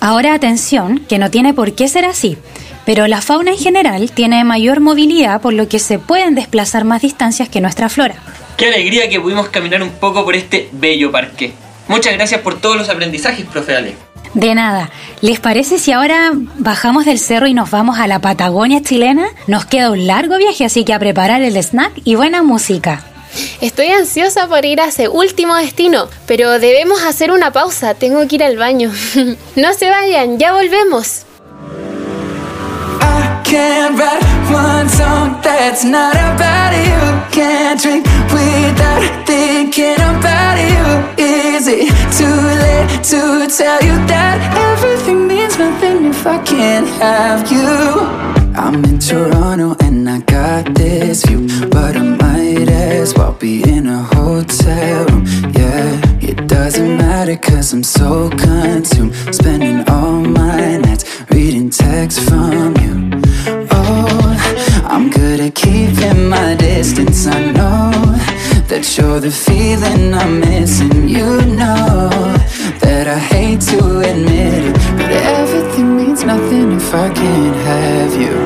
Ahora 0.00 0.34
atención, 0.34 0.98
que 1.08 1.18
no 1.18 1.30
tiene 1.30 1.54
por 1.54 1.72
qué 1.74 1.86
ser 1.86 2.04
así. 2.04 2.36
Pero 2.84 3.06
la 3.06 3.20
fauna 3.20 3.52
en 3.52 3.58
general 3.58 4.10
tiene 4.10 4.42
mayor 4.42 4.80
movilidad, 4.80 5.40
por 5.40 5.52
lo 5.52 5.68
que 5.68 5.78
se 5.78 6.00
pueden 6.00 6.34
desplazar 6.34 6.84
más 6.84 7.02
distancias 7.02 7.48
que 7.48 7.60
nuestra 7.60 7.88
flora. 7.88 8.16
Qué 8.56 8.66
alegría 8.66 9.08
que 9.08 9.20
pudimos 9.20 9.50
caminar 9.50 9.84
un 9.84 9.90
poco 9.90 10.24
por 10.24 10.34
este 10.34 10.68
bello 10.72 11.12
parque. 11.12 11.52
Muchas 11.88 12.14
gracias 12.14 12.40
por 12.40 12.60
todos 12.60 12.76
los 12.76 12.88
aprendizajes, 12.88 13.46
profe 13.46 13.76
Ale. 13.76 13.96
De 14.34 14.54
nada. 14.54 14.90
¿Les 15.20 15.40
parece 15.40 15.78
si 15.78 15.92
ahora 15.92 16.32
bajamos 16.58 17.04
del 17.04 17.18
cerro 17.18 17.46
y 17.46 17.54
nos 17.54 17.70
vamos 17.70 17.98
a 17.98 18.06
la 18.06 18.18
Patagonia 18.18 18.82
chilena? 18.82 19.28
Nos 19.46 19.64
queda 19.64 19.90
un 19.90 20.06
largo 20.06 20.36
viaje, 20.36 20.64
así 20.64 20.84
que 20.84 20.92
a 20.92 20.98
preparar 20.98 21.42
el 21.42 21.56
snack 21.56 21.92
y 22.04 22.16
buena 22.16 22.42
música. 22.42 23.02
Estoy 23.60 23.88
ansiosa 23.88 24.46
por 24.48 24.64
ir 24.64 24.80
a 24.80 24.86
ese 24.86 25.08
último 25.08 25.54
destino, 25.56 26.08
pero 26.26 26.58
debemos 26.58 27.02
hacer 27.02 27.30
una 27.30 27.50
pausa, 27.52 27.94
tengo 27.94 28.26
que 28.28 28.36
ir 28.36 28.44
al 28.44 28.56
baño. 28.56 28.90
no 29.56 29.72
se 29.74 29.90
vayan, 29.90 30.38
ya 30.38 30.52
volvemos. 30.52 31.26
can't 33.56 33.96
write 33.96 34.22
one 34.52 34.88
song 34.88 35.40
that's 35.40 35.84
not 35.84 36.14
about 36.16 36.72
you. 36.88 37.00
Can't 37.30 37.80
drink 37.80 38.04
without 38.32 39.25
to 43.10 43.46
tell 43.46 43.80
you 43.84 43.94
that 44.08 44.38
everything 44.72 45.28
means 45.28 45.56
nothing 45.56 46.06
if 46.06 46.26
I 46.26 46.42
can't 46.42 46.88
have 47.00 47.52
you? 47.52 47.68
I'm 48.60 48.84
in 48.84 48.98
Toronto 48.98 49.76
and 49.78 50.10
I 50.10 50.18
got 50.22 50.74
this 50.74 51.24
view, 51.24 51.46
but 51.68 51.96
I 51.96 52.02
might 52.02 52.68
as 52.68 53.14
well 53.14 53.32
be 53.34 53.62
in 53.62 53.86
a 53.86 54.02
hotel 54.02 55.04
room. 55.04 55.24
Yeah, 55.54 56.00
it 56.20 56.48
doesn't 56.48 56.96
matter 56.96 57.36
cause 57.36 57.72
I'm 57.72 57.84
so 57.84 58.28
consumed, 58.30 59.14
spending 59.32 59.88
all 59.88 60.20
my 60.20 60.78
nights 60.78 61.04
reading 61.30 61.70
texts 61.70 62.28
from 62.28 62.74
you. 62.82 63.20
Oh, 63.70 64.82
I'm 64.82 65.10
good 65.10 65.38
at 65.38 65.54
keeping 65.54 66.28
my 66.28 66.56
distance. 66.56 67.24
I 67.28 67.52
know 67.52 67.92
that 68.66 68.98
you're 68.98 69.20
the 69.20 69.30
feeling 69.30 70.12
I'm 70.12 70.40
missing. 70.40 71.08
You 71.08 71.42
know 71.54 72.36
that 72.86 73.08
I 73.08 73.18
hate 73.18 73.60
to 73.72 73.78
admit 73.98 74.54
it, 74.62 74.74
but 74.98 75.10
everything 75.10 75.96
means 75.96 76.22
nothing 76.22 76.70
if 76.78 76.94
I 76.94 77.08
can't 77.20 77.58
have 77.70 78.12
you. 78.14 78.36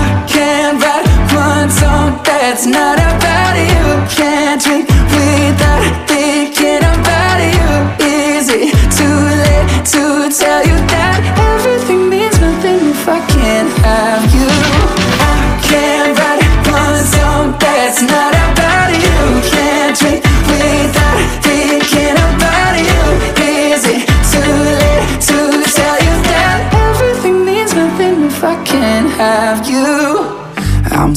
I 0.00 0.08
can't 0.28 0.76
write 0.82 1.08
one 1.32 1.70
song 1.70 2.20
that's 2.28 2.66
not 2.66 2.98
about 2.98 3.56
you. 3.70 3.84
Can't 4.18 4.60
drink 4.64 4.86
without 5.16 5.84
thinking 6.10 6.84
about 6.96 7.38
you. 7.56 7.70
Is 8.04 8.46
it 8.52 8.68
too 8.98 9.18
late 9.42 9.68
to 9.92 10.02
tell 10.40 10.62
you 10.68 10.76
that 10.92 11.18
everything 11.48 11.73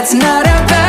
That's 0.00 0.14
not 0.14 0.46
about 0.46 0.79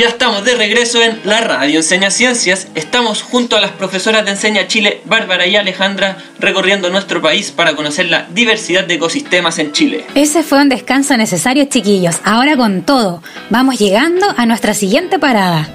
Ya 0.00 0.08
estamos 0.08 0.46
de 0.46 0.54
regreso 0.54 1.02
en 1.02 1.20
la 1.24 1.42
radio 1.42 1.80
Enseña 1.80 2.10
Ciencias. 2.10 2.68
Estamos 2.74 3.20
junto 3.20 3.58
a 3.58 3.60
las 3.60 3.72
profesoras 3.72 4.24
de 4.24 4.30
Enseña 4.30 4.66
Chile, 4.66 5.02
Bárbara 5.04 5.46
y 5.46 5.56
Alejandra, 5.56 6.16
recorriendo 6.38 6.88
nuestro 6.88 7.20
país 7.20 7.50
para 7.50 7.76
conocer 7.76 8.08
la 8.08 8.26
diversidad 8.30 8.84
de 8.84 8.94
ecosistemas 8.94 9.58
en 9.58 9.72
Chile. 9.72 10.06
Ese 10.14 10.42
fue 10.42 10.62
un 10.62 10.70
descanso 10.70 11.14
necesario, 11.18 11.66
chiquillos. 11.66 12.16
Ahora 12.24 12.56
con 12.56 12.80
todo, 12.80 13.22
vamos 13.50 13.78
llegando 13.78 14.26
a 14.34 14.46
nuestra 14.46 14.72
siguiente 14.72 15.18
parada. 15.18 15.68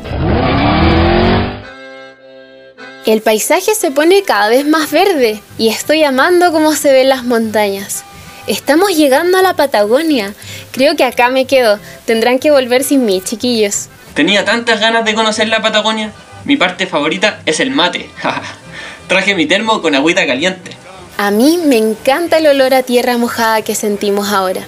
El 3.05 3.21
paisaje 3.21 3.75
se 3.75 3.91
pone 3.91 4.23
cada 4.23 4.49
vez 4.49 4.65
más 4.65 4.89
verde 4.89 5.39
y 5.59 5.67
estoy 5.67 6.03
amando 6.03 6.51
cómo 6.51 6.73
se 6.73 6.91
ven 6.91 7.09
las 7.09 7.25
montañas. 7.25 8.03
Estamos 8.47 8.97
llegando 8.97 9.37
a 9.37 9.43
la 9.43 9.55
Patagonia. 9.55 10.33
Creo 10.71 10.95
que 10.95 11.03
acá 11.03 11.29
me 11.29 11.45
quedo. 11.45 11.79
Tendrán 12.05 12.39
que 12.39 12.49
volver 12.49 12.83
sin 12.83 13.05
mí, 13.05 13.21
chiquillos. 13.23 13.89
Tenía 14.15 14.45
tantas 14.45 14.79
ganas 14.79 15.03
de 15.03 15.13
conocer 15.13 15.49
la 15.49 15.61
Patagonia. 15.61 16.13
Mi 16.45 16.55
parte 16.55 16.87
favorita 16.87 17.41
es 17.45 17.59
el 17.59 17.69
mate. 17.71 18.09
Traje 19.07 19.35
mi 19.35 19.45
termo 19.45 19.81
con 19.81 19.93
agüita 19.93 20.25
caliente. 20.25 20.71
A 21.17 21.31
mí 21.31 21.59
me 21.65 21.77
encanta 21.77 22.37
el 22.37 22.47
olor 22.47 22.73
a 22.73 22.83
tierra 22.83 23.17
mojada 23.17 23.61
que 23.61 23.75
sentimos 23.75 24.29
ahora. 24.29 24.61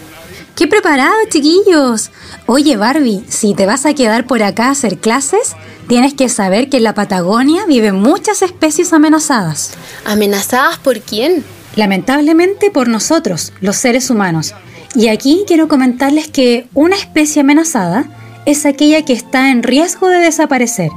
¡Qué 0.55 0.67
preparado, 0.67 1.15
chiquillos! 1.29 2.11
Oye, 2.45 2.75
Barbie, 2.75 3.23
si 3.29 3.53
te 3.53 3.65
vas 3.65 3.85
a 3.85 3.93
quedar 3.93 4.25
por 4.25 4.43
acá 4.43 4.65
a 4.65 4.71
hacer 4.71 4.97
clases, 4.97 5.55
tienes 5.87 6.13
que 6.13 6.27
saber 6.27 6.67
que 6.67 6.77
en 6.77 6.83
la 6.83 6.93
Patagonia 6.93 7.65
viven 7.67 7.95
muchas 7.95 8.41
especies 8.41 8.91
amenazadas. 8.91 9.71
¿Amenazadas 10.03 10.77
por 10.77 10.99
quién? 10.99 11.45
Lamentablemente 11.75 12.69
por 12.69 12.89
nosotros, 12.89 13.53
los 13.61 13.77
seres 13.77 14.09
humanos. 14.09 14.55
Y 14.95 15.07
aquí 15.07 15.45
quiero 15.47 15.67
comentarles 15.67 16.27
que 16.27 16.67
una 16.73 16.95
especie 16.95 17.41
amenazada 17.41 18.09
es 18.47 18.65
aquella 18.65 19.03
que 19.03 19.11
está 19.11 19.51
en 19.51 19.61
riesgo 19.61 20.07
de 20.07 20.19
desaparecer. 20.19 20.89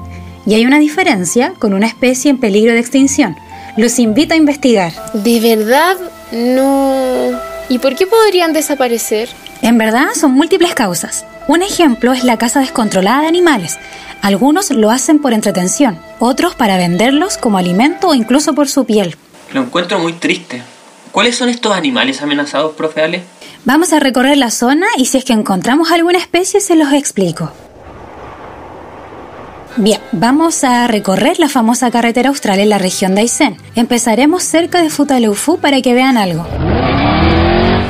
Y 0.47 0.55
hay 0.55 0.65
una 0.65 0.79
diferencia 0.79 1.53
con 1.59 1.75
una 1.75 1.89
especie 1.89 2.31
en 2.31 2.39
peligro 2.39 2.73
de 2.73 2.79
extinción. 2.79 3.37
Los 3.77 3.99
invito 3.99 4.35
a 4.35 4.37
investigar. 4.37 4.93
¿De 5.15 5.41
verdad? 5.41 5.97
No. 6.31 7.37
¿Y 7.69 7.81
por 7.81 7.97
qué 7.97 8.07
podrían 8.07 8.53
desaparecer? 8.53 9.29
En 9.63 9.79
verdad 9.79 10.11
son 10.15 10.31
múltiples 10.31 10.77
causas. 10.77 11.27
Un 11.49 11.63
ejemplo 11.63 12.13
es 12.13 12.23
la 12.23 12.37
caza 12.39 12.61
descontrolada 12.61 13.23
de 13.23 13.27
animales. 13.27 13.81
Algunos 14.23 14.71
lo 14.71 14.93
hacen 14.93 15.19
por 15.19 15.33
entretención, 15.33 15.99
otros 16.21 16.55
para 16.55 16.77
venderlos 16.77 17.37
como 17.37 17.59
alimento 17.59 18.09
o 18.09 18.15
incluso 18.15 18.55
por 18.55 18.69
su 18.69 18.85
piel. 18.85 19.17
Lo 19.53 19.63
encuentro 19.63 19.99
muy 19.99 20.13
triste. 20.13 20.63
¿Cuáles 21.13 21.37
son 21.37 21.49
estos 21.49 21.73
animales 21.75 22.23
amenazados, 22.23 22.75
profe 22.75 23.03
Ale? 23.03 23.23
Vamos 23.65 23.93
a 23.93 24.01
recorrer 24.01 24.39
la 24.39 24.51
zona 24.51 24.87
y 24.97 25.07
si 25.07 25.19
es 25.19 25.25
que 25.25 25.33
encontramos 25.33 25.91
alguna 25.91 26.19
especie 26.19 26.61
se 26.61 26.77
los 26.77 26.93
explico. 26.93 27.53
Bien, 29.77 30.01
vamos 30.13 30.65
a 30.65 30.87
recorrer 30.89 31.39
la 31.39 31.49
famosa 31.49 31.91
carretera 31.91 32.31
austral 32.31 32.59
en 32.59 32.69
la 32.69 32.79
región 32.79 33.15
de 33.15 33.23
Aysén. 33.23 33.57
Empezaremos 33.77 34.43
cerca 34.43 34.83
de 34.83 34.91
Futaleufú 34.91 35.59
para 35.59 35.81
que 35.81 35.95
vean 35.95 36.17
algo. 36.17 36.47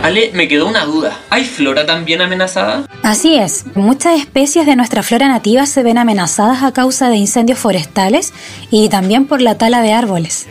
Ale, 0.03 0.31
me 0.33 0.49
quedó 0.49 0.67
una 0.67 0.85
duda. 0.85 1.19
¿Hay 1.31 1.45
flora 1.45 1.87
también 1.87 2.23
amenazada? 2.23 2.87
Así 3.03 3.37
es, 3.37 3.65
muchas 3.75 4.19
especies 4.19 4.67
de 4.67 4.77
nuestra 4.77 5.03
flora 5.03 5.29
nativa 5.29 5.67
se 5.67 5.83
ven 5.83 5.99
amenazadas 5.99 6.63
a 6.63 6.73
causa 6.73 7.11
de 7.11 7.17
incendios 7.17 7.59
forestales 7.59 8.33
y 8.71 8.89
también 8.89 9.27
por 9.27 9.41
la 9.43 9.57
tala 9.57 9.83
de 9.83 9.93
árboles. 9.93 10.47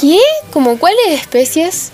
¿Qué? 0.00 0.18
¿Como 0.50 0.78
cuáles 0.78 1.08
especies? 1.08 1.92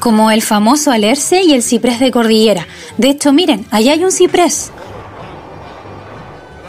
Como 0.00 0.30
el 0.30 0.42
famoso 0.42 0.90
alerce 0.90 1.42
y 1.42 1.52
el 1.52 1.62
ciprés 1.62 2.00
de 2.00 2.10
cordillera. 2.10 2.66
De 2.96 3.10
hecho, 3.10 3.32
miren, 3.32 3.66
allá 3.70 3.92
hay 3.92 4.02
un 4.02 4.10
ciprés. 4.10 4.72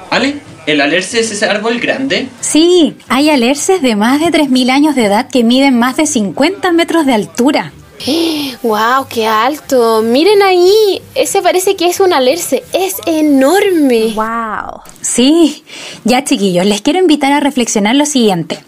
Ale, 0.10 0.42
¿el 0.66 0.82
alerce 0.82 1.22
es 1.22 1.32
ese 1.32 1.46
árbol 1.46 1.80
grande? 1.80 2.28
Sí, 2.42 2.98
hay 3.08 3.30
alerces 3.30 3.82
de 3.82 3.96
más 3.96 4.20
de 4.20 4.28
3.000 4.28 4.70
años 4.70 4.96
de 4.96 5.06
edad 5.06 5.30
que 5.30 5.46
miden 5.46 5.80
más 5.80 5.96
de 5.96 6.06
50 6.06 6.74
metros 6.74 7.06
de 7.06 7.14
altura. 7.14 7.72
¡Wow! 8.64 9.08
¡Qué 9.10 9.28
alto! 9.28 10.02
Miren 10.02 10.42
ahí, 10.42 11.02
ese 11.14 11.42
parece 11.42 11.76
que 11.76 11.88
es 11.88 12.00
un 12.00 12.14
alerce, 12.14 12.64
es 12.74 12.96
enorme. 13.06 14.14
¡Wow! 14.16 14.82
Sí, 15.02 15.64
ya 16.04 16.24
chiquillos, 16.24 16.66
les 16.66 16.82
quiero 16.82 17.00
invitar 17.00 17.32
a 17.32 17.40
reflexionar 17.40 17.96
lo 17.96 18.06
siguiente. 18.06 18.60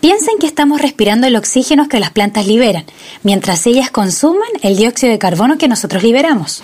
Piensen 0.00 0.38
que 0.38 0.46
estamos 0.46 0.80
respirando 0.80 1.26
el 1.26 1.36
oxígeno 1.36 1.88
que 1.88 1.98
las 1.98 2.10
plantas 2.10 2.46
liberan, 2.46 2.84
mientras 3.22 3.66
ellas 3.66 3.90
consumen 3.90 4.48
el 4.62 4.76
dióxido 4.76 5.12
de 5.12 5.18
carbono 5.18 5.58
que 5.58 5.68
nosotros 5.68 6.02
liberamos. 6.02 6.62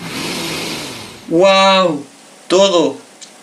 ¡Wow! 1.29 2.03
Todo, 2.47 2.95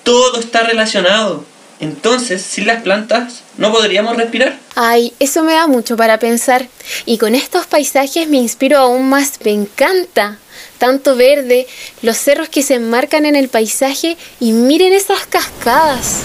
todo 0.04 0.40
está 0.40 0.62
relacionado. 0.62 1.44
Entonces, 1.80 2.42
sin 2.42 2.66
las 2.66 2.82
plantas, 2.82 3.42
¿no 3.56 3.72
podríamos 3.72 4.16
respirar? 4.16 4.58
Ay, 4.74 5.14
eso 5.18 5.42
me 5.42 5.54
da 5.54 5.66
mucho 5.66 5.96
para 5.96 6.18
pensar. 6.18 6.68
Y 7.06 7.16
con 7.16 7.34
estos 7.34 7.66
paisajes 7.66 8.28
me 8.28 8.36
inspiro 8.36 8.76
aún 8.76 9.08
más. 9.08 9.38
Me 9.42 9.52
encanta. 9.52 10.38
Tanto 10.76 11.16
verde, 11.16 11.66
los 12.02 12.18
cerros 12.18 12.50
que 12.50 12.62
se 12.62 12.74
enmarcan 12.74 13.24
en 13.24 13.34
el 13.34 13.48
paisaje 13.48 14.18
y 14.40 14.52
miren 14.52 14.92
esas 14.92 15.26
cascadas. 15.26 16.20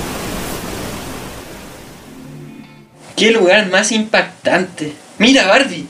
¡Qué 3.16 3.32
lugar 3.32 3.68
más 3.68 3.94
impactante! 3.94 4.92
¡Mira, 5.20 5.48
Barbie! 5.48 5.88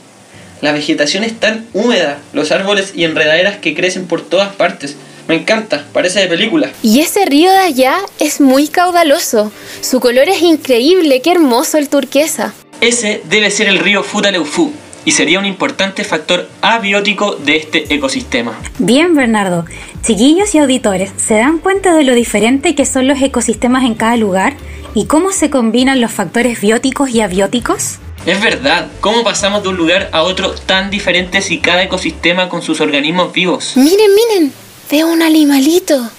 La 0.60 0.72
vegetación 0.72 1.24
es 1.24 1.38
tan 1.38 1.66
húmeda, 1.72 2.18
los 2.32 2.52
árboles 2.52 2.92
y 2.94 3.04
enredaderas 3.04 3.56
que 3.56 3.74
crecen 3.74 4.06
por 4.06 4.24
todas 4.24 4.54
partes. 4.54 4.96
Me 5.28 5.34
encanta, 5.34 5.84
parece 5.92 6.20
de 6.20 6.28
película. 6.28 6.70
Y 6.82 7.00
ese 7.00 7.24
río 7.26 7.50
de 7.50 7.58
allá 7.58 7.98
es 8.20 8.40
muy 8.40 8.68
caudaloso. 8.68 9.50
Su 9.80 10.00
color 10.00 10.28
es 10.28 10.42
increíble, 10.42 11.20
qué 11.20 11.32
hermoso 11.32 11.78
el 11.78 11.88
turquesa. 11.88 12.54
Ese 12.80 13.22
debe 13.28 13.50
ser 13.50 13.68
el 13.68 13.78
río 13.78 14.02
Futaleufú 14.02 14.72
y 15.04 15.12
sería 15.12 15.38
un 15.38 15.46
importante 15.46 16.04
factor 16.04 16.48
abiótico 16.60 17.36
de 17.36 17.56
este 17.56 17.94
ecosistema. 17.94 18.58
Bien, 18.78 19.14
Bernardo. 19.14 19.64
Chiquillos 20.02 20.54
y 20.54 20.58
auditores, 20.58 21.10
¿se 21.16 21.34
dan 21.34 21.58
cuenta 21.58 21.94
de 21.94 22.04
lo 22.04 22.14
diferente 22.14 22.74
que 22.74 22.84
son 22.84 23.08
los 23.08 23.20
ecosistemas 23.22 23.84
en 23.84 23.94
cada 23.94 24.16
lugar 24.16 24.56
y 24.94 25.06
cómo 25.06 25.32
se 25.32 25.50
combinan 25.50 26.00
los 26.00 26.12
factores 26.12 26.60
bióticos 26.60 27.10
y 27.10 27.20
abióticos? 27.20 27.98
Es 28.26 28.42
verdad, 28.42 28.88
¿cómo 29.00 29.22
pasamos 29.22 29.62
de 29.62 29.68
un 29.68 29.76
lugar 29.76 30.08
a 30.12 30.22
otro 30.22 30.52
tan 30.52 30.90
diferentes 30.90 31.50
y 31.52 31.58
cada 31.58 31.84
ecosistema 31.84 32.48
con 32.48 32.60
sus 32.60 32.80
organismos 32.80 33.32
vivos? 33.32 33.76
Miren, 33.76 34.10
miren, 34.14 34.52
veo 34.90 35.12
un 35.12 35.22
animalito. 35.22 36.10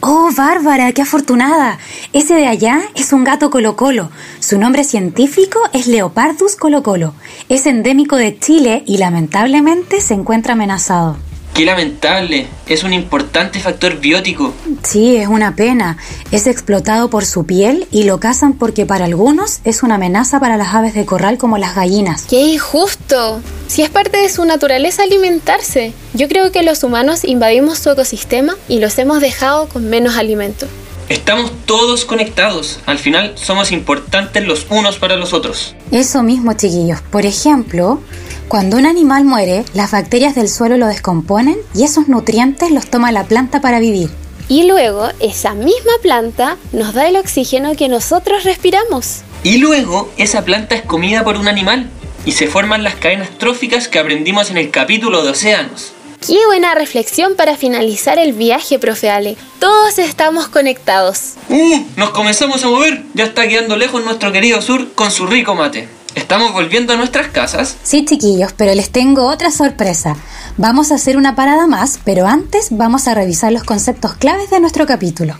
Oh, 0.00 0.30
Bárbara, 0.36 0.92
qué 0.92 1.02
afortunada. 1.02 1.78
Ese 2.12 2.34
de 2.34 2.46
allá 2.46 2.82
es 2.94 3.12
un 3.12 3.24
gato 3.24 3.50
colocolo. 3.50 4.10
Su 4.40 4.58
nombre 4.58 4.84
científico 4.84 5.58
es 5.72 5.86
Leopardus 5.86 6.56
colocolo. 6.56 7.14
Es 7.48 7.66
endémico 7.66 8.16
de 8.16 8.38
Chile 8.38 8.82
y 8.86 8.98
lamentablemente 8.98 10.00
se 10.00 10.14
encuentra 10.14 10.52
amenazado. 10.52 11.16
¡Qué 11.54 11.64
lamentable! 11.64 12.48
Es 12.66 12.82
un 12.82 12.92
importante 12.92 13.60
factor 13.60 14.00
biótico. 14.00 14.52
Sí, 14.82 15.14
es 15.14 15.28
una 15.28 15.54
pena. 15.54 15.98
Es 16.32 16.48
explotado 16.48 17.10
por 17.10 17.24
su 17.24 17.46
piel 17.46 17.86
y 17.92 18.02
lo 18.02 18.18
cazan 18.18 18.54
porque 18.54 18.86
para 18.86 19.04
algunos 19.04 19.60
es 19.62 19.84
una 19.84 19.94
amenaza 19.94 20.40
para 20.40 20.56
las 20.56 20.74
aves 20.74 20.94
de 20.94 21.06
corral 21.06 21.38
como 21.38 21.56
las 21.56 21.76
gallinas. 21.76 22.24
¡Qué 22.28 22.40
injusto! 22.40 23.40
Si 23.68 23.82
es 23.82 23.90
parte 23.90 24.18
de 24.18 24.30
su 24.30 24.44
naturaleza 24.44 25.04
alimentarse. 25.04 25.92
Yo 26.12 26.28
creo 26.28 26.50
que 26.50 26.64
los 26.64 26.82
humanos 26.82 27.22
invadimos 27.22 27.78
su 27.78 27.90
ecosistema 27.90 28.56
y 28.68 28.80
los 28.80 28.98
hemos 28.98 29.20
dejado 29.20 29.68
con 29.68 29.88
menos 29.88 30.16
alimento. 30.16 30.66
Estamos 31.08 31.52
todos 31.66 32.04
conectados. 32.04 32.80
Al 32.86 32.98
final 32.98 33.34
somos 33.36 33.70
importantes 33.70 34.44
los 34.44 34.66
unos 34.70 34.96
para 34.96 35.16
los 35.16 35.32
otros. 35.32 35.76
Eso 35.92 36.24
mismo, 36.24 36.54
chiquillos. 36.54 37.00
Por 37.02 37.26
ejemplo, 37.26 38.00
cuando 38.48 38.76
un 38.76 38.86
animal 38.86 39.24
muere, 39.24 39.64
las 39.74 39.90
bacterias 39.90 40.34
del 40.34 40.48
suelo 40.48 40.76
lo 40.76 40.86
descomponen 40.86 41.56
y 41.74 41.84
esos 41.84 42.08
nutrientes 42.08 42.70
los 42.70 42.86
toma 42.86 43.10
la 43.10 43.24
planta 43.24 43.60
para 43.60 43.80
vivir. 43.80 44.10
Y 44.48 44.64
luego 44.66 45.08
esa 45.20 45.54
misma 45.54 45.92
planta 46.02 46.58
nos 46.72 46.92
da 46.92 47.08
el 47.08 47.16
oxígeno 47.16 47.74
que 47.76 47.88
nosotros 47.88 48.44
respiramos. 48.44 49.22
Y 49.42 49.58
luego 49.58 50.10
esa 50.18 50.44
planta 50.44 50.74
es 50.74 50.82
comida 50.82 51.24
por 51.24 51.36
un 51.36 51.48
animal 51.48 51.88
y 52.26 52.32
se 52.32 52.46
forman 52.46 52.82
las 52.84 52.94
cadenas 52.94 53.30
tróficas 53.38 53.88
que 53.88 53.98
aprendimos 53.98 54.50
en 54.50 54.58
el 54.58 54.70
capítulo 54.70 55.22
de 55.22 55.30
océanos. 55.30 55.92
Qué 56.26 56.38
buena 56.46 56.74
reflexión 56.74 57.36
para 57.36 57.56
finalizar 57.56 58.18
el 58.18 58.32
viaje, 58.32 58.78
profe 58.78 59.10
Ale. 59.10 59.36
Todos 59.58 59.98
estamos 59.98 60.48
conectados. 60.48 61.34
¡Uh! 61.50 61.84
Nos 61.96 62.10
comenzamos 62.10 62.64
a 62.64 62.68
mover. 62.68 63.02
Ya 63.12 63.24
está 63.24 63.46
quedando 63.46 63.76
lejos 63.76 64.02
nuestro 64.04 64.32
querido 64.32 64.62
sur 64.62 64.92
con 64.94 65.10
su 65.10 65.26
rico 65.26 65.54
mate. 65.54 65.86
¿Estamos 66.14 66.52
volviendo 66.52 66.92
a 66.92 66.96
nuestras 66.96 67.28
casas? 67.28 67.76
Sí, 67.82 68.04
chiquillos, 68.04 68.52
pero 68.52 68.74
les 68.74 68.90
tengo 68.90 69.26
otra 69.26 69.50
sorpresa. 69.50 70.16
Vamos 70.56 70.92
a 70.92 70.94
hacer 70.94 71.16
una 71.16 71.34
parada 71.34 71.66
más, 71.66 71.98
pero 72.04 72.26
antes 72.26 72.68
vamos 72.70 73.08
a 73.08 73.14
revisar 73.14 73.52
los 73.52 73.64
conceptos 73.64 74.14
claves 74.14 74.50
de 74.50 74.60
nuestro 74.60 74.86
capítulo. 74.86 75.36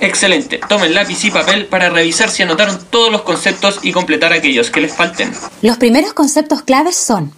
Excelente. 0.00 0.60
Tomen 0.68 0.94
lápiz 0.94 1.24
y 1.24 1.30
papel 1.30 1.66
para 1.66 1.90
revisar 1.90 2.30
si 2.30 2.42
anotaron 2.42 2.78
todos 2.90 3.10
los 3.10 3.22
conceptos 3.22 3.80
y 3.82 3.92
completar 3.92 4.32
aquellos 4.32 4.70
que 4.70 4.80
les 4.80 4.94
falten. 4.94 5.32
Los 5.62 5.76
primeros 5.78 6.12
conceptos 6.12 6.62
claves 6.62 6.96
son 6.96 7.32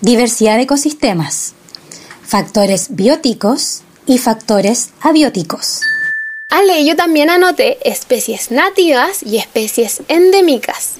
diversidad 0.00 0.56
de 0.56 0.62
ecosistemas, 0.62 1.54
factores 2.22 2.88
bióticos 2.90 3.82
y 4.06 4.18
factores 4.18 4.90
abióticos. 5.00 5.80
Ale, 6.50 6.84
yo 6.84 6.94
también 6.94 7.30
anoté 7.30 7.78
especies 7.88 8.50
nativas 8.50 9.22
y 9.22 9.38
especies 9.38 10.02
endémicas. 10.08 10.96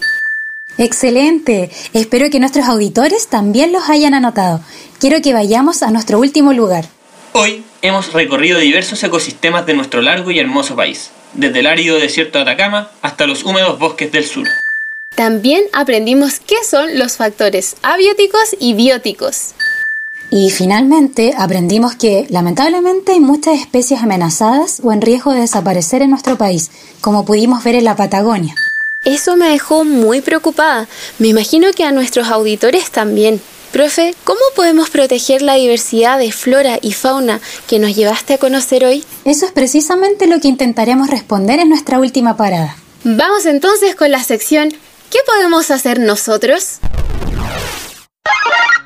Excelente. 0.78 1.70
Espero 1.92 2.30
que 2.30 2.40
nuestros 2.40 2.66
auditores 2.66 3.28
también 3.28 3.72
los 3.72 3.88
hayan 3.88 4.14
anotado. 4.14 4.60
Quiero 4.98 5.20
que 5.22 5.32
vayamos 5.32 5.82
a 5.82 5.90
nuestro 5.90 6.18
último 6.18 6.52
lugar. 6.52 6.87
Hoy 7.32 7.64
hemos 7.82 8.12
recorrido 8.12 8.58
diversos 8.58 9.02
ecosistemas 9.02 9.66
de 9.66 9.74
nuestro 9.74 10.02
largo 10.02 10.30
y 10.30 10.38
hermoso 10.38 10.76
país, 10.76 11.10
desde 11.32 11.60
el 11.60 11.66
árido 11.66 11.98
desierto 11.98 12.38
de 12.38 12.42
Atacama 12.42 12.90
hasta 13.02 13.26
los 13.26 13.44
húmedos 13.44 13.78
bosques 13.78 14.10
del 14.12 14.24
sur. 14.24 14.46
También 15.14 15.62
aprendimos 15.72 16.40
qué 16.40 16.56
son 16.68 16.98
los 16.98 17.16
factores 17.16 17.76
abióticos 17.82 18.56
y 18.58 18.74
bióticos. 18.74 19.54
Y 20.30 20.50
finalmente 20.50 21.34
aprendimos 21.38 21.94
que 21.94 22.26
lamentablemente 22.30 23.12
hay 23.12 23.20
muchas 23.20 23.60
especies 23.60 24.02
amenazadas 24.02 24.80
o 24.82 24.92
en 24.92 25.00
riesgo 25.00 25.32
de 25.32 25.40
desaparecer 25.40 26.02
en 26.02 26.10
nuestro 26.10 26.37
país, 26.37 26.70
como 27.00 27.24
pudimos 27.24 27.62
ver 27.62 27.76
en 27.76 27.84
la 27.84 27.94
Patagonia. 27.94 28.56
Eso 29.05 29.37
me 29.37 29.49
dejó 29.51 29.85
muy 29.85 30.21
preocupada. 30.23 30.88
Me 31.19 31.29
imagino 31.29 31.73
que 31.73 31.85
a 31.85 31.93
nuestros 31.93 32.29
auditores 32.29 32.90
también. 32.90 33.40
Profe, 33.71 34.14
¿cómo 34.25 34.40
podemos 34.55 34.88
proteger 34.88 35.43
la 35.43 35.55
diversidad 35.55 36.19
de 36.19 36.31
flora 36.33 36.79
y 36.81 36.93
fauna 36.93 37.40
que 37.67 37.79
nos 37.79 37.95
llevaste 37.97 38.35
a 38.35 38.38
conocer 38.38 38.85
hoy? 38.85 39.05
Eso 39.25 39.47
es 39.47 39.53
precisamente 39.53 40.27
lo 40.27 40.40
que 40.40 40.49
intentaremos 40.49 41.11
responder 41.11 41.59
en 41.59 41.69
nuestra 41.69 41.99
última 41.99 42.37
parada. 42.37 42.77
Vamos 43.03 43.45
entonces 43.47 43.95
con 43.95 44.11
la 44.11 44.23
sección 44.23 44.73
¿Qué 45.11 45.19
podemos 45.27 45.71
hacer 45.71 45.99
nosotros? 45.99 46.79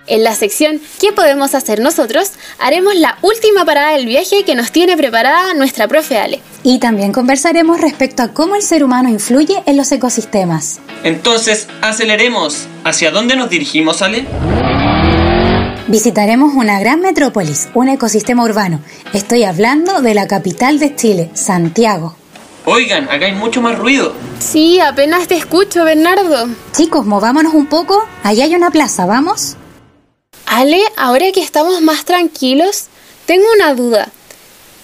En 0.07 0.25
la 0.25 0.35
sección 0.35 0.81
¿Qué 0.99 1.13
podemos 1.13 1.55
hacer 1.55 1.81
nosotros? 1.81 2.33
haremos 2.59 2.97
la 2.97 3.19
última 3.23 3.65
parada 3.65 3.93
del 3.93 4.07
viaje 4.07 4.43
que 4.45 4.55
nos 4.55 4.73
tiene 4.73 4.97
preparada 4.97 5.55
nuestra 5.55 5.87
profe 5.87 6.19
Ale. 6.19 6.41
Y 6.71 6.81
también 6.81 7.13
conversaremos 7.13 7.81
respecto 7.81 8.23
a 8.23 8.35
cómo 8.35 8.55
el 8.55 8.61
ser 8.61 8.85
humano 8.85 9.09
influye 9.09 9.63
en 9.65 9.79
los 9.79 9.91
ecosistemas. 9.91 10.81
Entonces, 11.03 11.67
aceleremos. 11.81 12.67
¿Hacia 12.85 13.11
dónde 13.11 13.37
nos 13.37 13.49
dirigimos, 13.49 14.03
Ale? 14.03 14.27
Visitaremos 15.87 16.53
una 16.55 16.79
gran 16.79 17.01
metrópolis, 17.01 17.71
un 17.73 17.89
ecosistema 17.89 18.45
urbano. 18.45 18.83
Estoy 19.15 19.45
hablando 19.45 20.03
de 20.03 20.13
la 20.13 20.29
capital 20.29 20.79
de 20.79 20.95
Chile, 20.95 21.31
Santiago. 21.33 22.17
Oigan, 22.67 23.05
acá 23.05 23.25
hay 23.25 23.33
mucho 23.33 23.63
más 23.63 23.79
ruido. 23.79 24.13
Sí, 24.39 24.79
apenas 24.79 25.27
te 25.27 25.39
escucho, 25.39 25.85
Bernardo. 25.85 26.51
Chicos, 26.77 27.07
movámonos 27.07 27.55
un 27.55 27.65
poco. 27.65 28.07
Allá 28.23 28.45
hay 28.45 28.55
una 28.55 28.71
plaza, 28.71 29.07
¿vamos? 29.07 29.57
Ale, 30.45 30.83
ahora 30.99 31.33
que 31.33 31.41
estamos 31.41 31.81
más 31.81 32.05
tranquilos, 32.05 32.89
tengo 33.25 33.47
una 33.57 33.73
duda. 33.73 34.13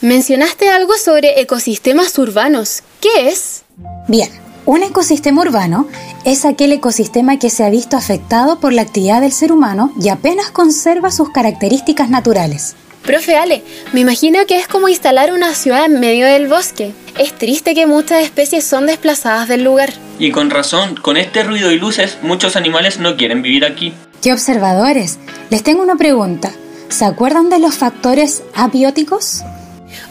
Mencionaste 0.04 0.68
algo 0.68 0.98
sobre 0.98 1.40
ecosistemas 1.40 2.18
urbanos. 2.18 2.82
¿Qué 3.00 3.30
es? 3.30 3.62
Bien, 4.06 4.28
un 4.66 4.82
ecosistema 4.82 5.40
urbano 5.40 5.88
es 6.26 6.44
aquel 6.44 6.72
ecosistema 6.72 7.38
que 7.38 7.48
se 7.48 7.64
ha 7.64 7.70
visto 7.70 7.96
afectado 7.96 8.60
por 8.60 8.74
la 8.74 8.82
actividad 8.82 9.22
del 9.22 9.32
ser 9.32 9.50
humano 9.50 9.94
y 9.98 10.10
apenas 10.10 10.50
conserva 10.50 11.10
sus 11.10 11.30
características 11.30 12.10
naturales. 12.10 12.76
Profe 13.02 13.36
Ale, 13.36 13.62
me 13.94 14.00
imagino 14.00 14.44
que 14.44 14.58
es 14.58 14.68
como 14.68 14.90
instalar 14.90 15.32
una 15.32 15.54
ciudad 15.54 15.86
en 15.86 15.98
medio 16.00 16.26
del 16.26 16.48
bosque. 16.48 16.92
Es 17.18 17.32
triste 17.32 17.74
que 17.74 17.86
muchas 17.86 18.24
especies 18.24 18.62
son 18.62 18.84
desplazadas 18.84 19.48
del 19.48 19.64
lugar. 19.64 19.90
Y 20.18 20.32
con 20.32 20.50
razón, 20.50 20.96
con 20.96 21.16
este 21.16 21.44
ruido 21.44 21.72
y 21.72 21.78
luces, 21.78 22.18
muchos 22.20 22.56
animales 22.56 22.98
no 22.98 23.16
quieren 23.16 23.40
vivir 23.40 23.64
aquí. 23.64 23.94
¿Qué 24.20 24.34
observadores? 24.34 25.18
Les 25.48 25.62
tengo 25.62 25.82
una 25.82 25.96
pregunta. 25.96 26.52
¿Se 26.90 27.06
acuerdan 27.06 27.48
de 27.48 27.58
los 27.58 27.74
factores 27.74 28.42
abióticos? 28.54 29.42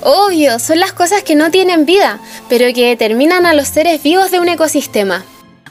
Obvio, 0.03 0.59
son 0.59 0.79
las 0.79 0.91
cosas 0.91 1.23
que 1.23 1.35
no 1.35 1.49
tienen 1.49 1.85
vida, 1.85 2.19
pero 2.49 2.73
que 2.73 2.87
determinan 2.87 3.45
a 3.45 3.53
los 3.53 3.69
seres 3.69 4.03
vivos 4.03 4.31
de 4.31 4.39
un 4.39 4.49
ecosistema. 4.49 5.23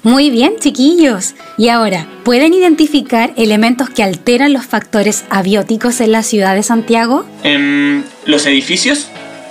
Muy 0.03 0.31
bien, 0.31 0.55
chiquillos. 0.59 1.35
Y 1.59 1.69
ahora, 1.69 2.09
¿pueden 2.25 2.55
identificar 2.55 3.35
elementos 3.37 3.91
que 3.91 4.03
alteran 4.03 4.53
los 4.53 4.65
factores 4.65 5.25
abióticos 5.31 6.01
en 6.01 6.13
la 6.13 6.23
ciudad 6.23 6.55
de 6.55 6.63
Santiago? 6.63 7.25
Em, 7.45 8.03
¿Los 8.25 8.47
edificios? 8.47 9.07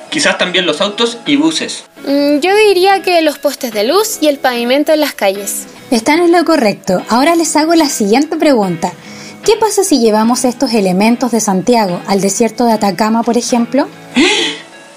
Quizás 0.10 0.38
también 0.38 0.65
los 0.65 0.82
autos 0.82 1.20
y 1.26 1.38
buses. 1.38 1.84
Mm, 2.06 2.39
yo 2.39 2.54
diría 2.67 3.02
que 3.02 3.22
los 3.22 3.38
postes 3.38 3.72
de 3.72 3.86
luz 3.86 4.17
y 4.20 4.28
el 4.28 4.39
pavimento 4.39 4.91
en 4.91 5.00
las 5.00 5.13
calles. 5.13 5.67
Están 5.91 6.20
en 6.20 6.32
lo 6.32 6.44
correcto. 6.44 7.02
Ahora 7.08 7.36
les 7.36 7.56
hago 7.56 7.76
la 7.76 7.88
siguiente 7.88 8.36
pregunta. 8.36 8.91
¿Qué 9.46 9.54
pasa 9.60 9.84
si 9.84 10.00
llevamos 10.00 10.44
estos 10.44 10.74
elementos 10.74 11.32
de 11.32 11.39
Santiago 11.39 12.02
al 12.08 12.20
desierto 12.20 12.65
de 12.65 12.74
Atacama, 12.74 13.24
por 13.24 13.38
ejemplo? 13.38 13.88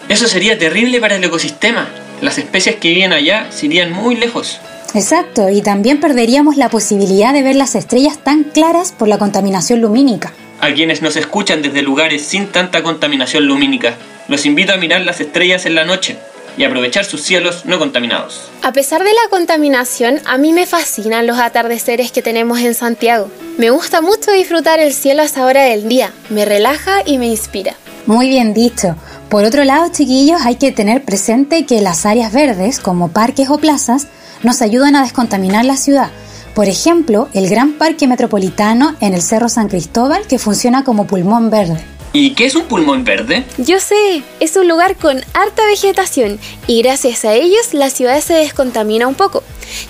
Eso 0.09 0.29
sería 0.29 0.59
terrible 0.59 1.01
para 1.01 1.17
el 1.17 1.25
ecosistema. 1.25 1.89
Las 2.21 2.39
especies 2.39 2.77
que 2.77 2.91
viven 2.91 3.13
allá 3.13 3.49
se 3.51 3.67
irían 3.67 3.93
muy 3.93 4.17
lejos. 4.17 4.61
Exacto, 4.95 5.49
y 5.51 5.61
también 5.63 5.99
perderíamos 5.99 6.57
la 6.57 6.69
posibilidad 6.69 7.33
de 7.33 7.43
ver 7.43 7.57
las 7.57 7.75
estrellas 7.75 8.19
tan 8.23 8.45
claras 8.45 8.93
por 8.93 9.09
la 9.09 9.19
contaminación 9.19 9.81
lumínica. 9.81 10.33
A 10.61 10.73
quienes 10.73 11.03
nos 11.03 11.17
escuchan 11.17 11.63
desde 11.63 11.83
lugares 11.83 12.23
sin 12.23 12.47
tanta 12.47 12.83
contaminación 12.83 13.47
lumínica, 13.47 13.95
los 14.29 14.47
invito 14.47 14.73
a 14.73 14.77
mirar 14.77 15.01
las 15.01 15.21
estrellas 15.21 15.67
en 15.67 15.75
la 15.75 15.85
noche 15.85 16.17
y 16.57 16.63
aprovechar 16.63 17.05
sus 17.05 17.23
cielos 17.23 17.65
no 17.65 17.79
contaminados. 17.79 18.49
A 18.63 18.73
pesar 18.73 19.03
de 19.03 19.13
la 19.13 19.29
contaminación, 19.31 20.21
a 20.27 20.39
mí 20.39 20.53
me 20.53 20.67
fascinan 20.67 21.27
los 21.27 21.39
atardeceres 21.39 22.13
que 22.13 22.23
tenemos 22.23 22.61
en 22.61 22.75
Santiago. 22.75 23.31
Me 23.59 23.71
gusta 23.71 24.01
mucho 24.01 24.31
disfrutar 24.31 24.79
el 24.79 24.93
cielo 24.93 25.23
a 25.23 25.25
esa 25.25 25.45
hora 25.47 25.63
del 25.63 25.89
día, 25.89 26.13
me 26.31 26.45
relaja 26.45 27.03
y 27.05 27.19
me 27.19 27.27
inspira. 27.27 27.75
Muy 28.07 28.29
bien 28.29 28.55
dicho. 28.55 28.97
Por 29.35 29.43
otro 29.43 29.65
lado, 29.65 29.89
chiquillos, 29.91 30.43
hay 30.43 30.55
que 30.55 30.71
tener 30.71 31.05
presente 31.05 31.67
que 31.67 31.81
las 31.81 32.07
áreas 32.07 32.33
verdes, 32.33 32.79
como 32.79 33.09
parques 33.09 33.51
o 33.51 33.59
plazas, 33.59 34.07
nos 34.45 34.63
ayudan 34.63 34.95
a 34.95 35.03
descontaminar 35.03 35.65
la 35.65 35.77
ciudad. 35.77 36.11
Por 36.55 36.69
ejemplo, 36.69 37.29
el 37.33 37.49
Gran 37.49 37.73
Parque 37.73 38.07
Metropolitano 38.07 38.95
en 39.01 39.13
el 39.13 39.23
Cerro 39.23 39.49
San 39.49 39.67
Cristóbal, 39.67 40.29
que 40.29 40.39
funciona 40.39 40.85
como 40.85 41.09
pulmón 41.09 41.51
verde. 41.51 41.85
¿Y 42.17 42.35
qué 42.35 42.47
es 42.47 42.55
un 42.55 42.67
pulmón 42.67 43.03
verde? 43.03 43.45
Yo 43.59 43.81
sé, 43.81 44.23
es 44.39 44.55
un 44.55 44.69
lugar 44.69 44.95
con 44.95 45.17
harta 45.35 45.67
vegetación 45.67 46.39
y 46.69 46.81
gracias 46.81 47.25
a 47.25 47.35
ellos 47.35 47.75
la 47.75 47.91
ciudad 47.91 48.21
se 48.21 48.35
descontamina 48.35 49.09
un 49.09 49.17
poco, 49.17 49.43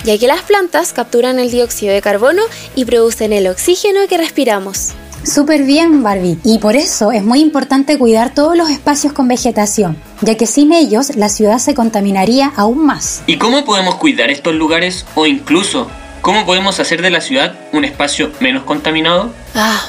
ya 0.05 0.17
que 0.17 0.25
las 0.25 0.41
plantas 0.41 0.91
capturan 0.91 1.37
el 1.37 1.51
dióxido 1.51 1.93
de 1.93 2.01
carbono 2.01 2.41
y 2.75 2.85
producen 2.85 3.31
el 3.31 3.45
oxígeno 3.45 3.99
que 4.09 4.17
respiramos. 4.17 4.93
Súper 5.21 5.65
bien, 5.65 6.01
Barbie. 6.01 6.39
Y 6.43 6.57
por 6.57 6.75
eso 6.75 7.11
es 7.11 7.23
muy 7.23 7.41
importante 7.41 7.99
cuidar 7.99 8.33
todos 8.33 8.57
los 8.57 8.71
espacios 8.71 9.13
con 9.13 9.27
vegetación, 9.27 9.95
ya 10.21 10.35
que 10.35 10.47
sin 10.47 10.73
ellos 10.73 11.15
la 11.17 11.29
ciudad 11.29 11.59
se 11.59 11.75
contaminaría 11.75 12.51
aún 12.55 12.87
más. 12.87 13.21
¿Y 13.27 13.37
cómo 13.37 13.65
podemos 13.65 13.95
cuidar 13.95 14.31
estos 14.31 14.55
lugares 14.55 15.05
o 15.13 15.27
incluso 15.27 15.91
cómo 16.21 16.43
podemos 16.47 16.79
hacer 16.79 17.03
de 17.03 17.11
la 17.11 17.21
ciudad 17.21 17.55
un 17.71 17.85
espacio 17.85 18.31
menos 18.39 18.63
contaminado? 18.63 19.31
Ah, 19.53 19.79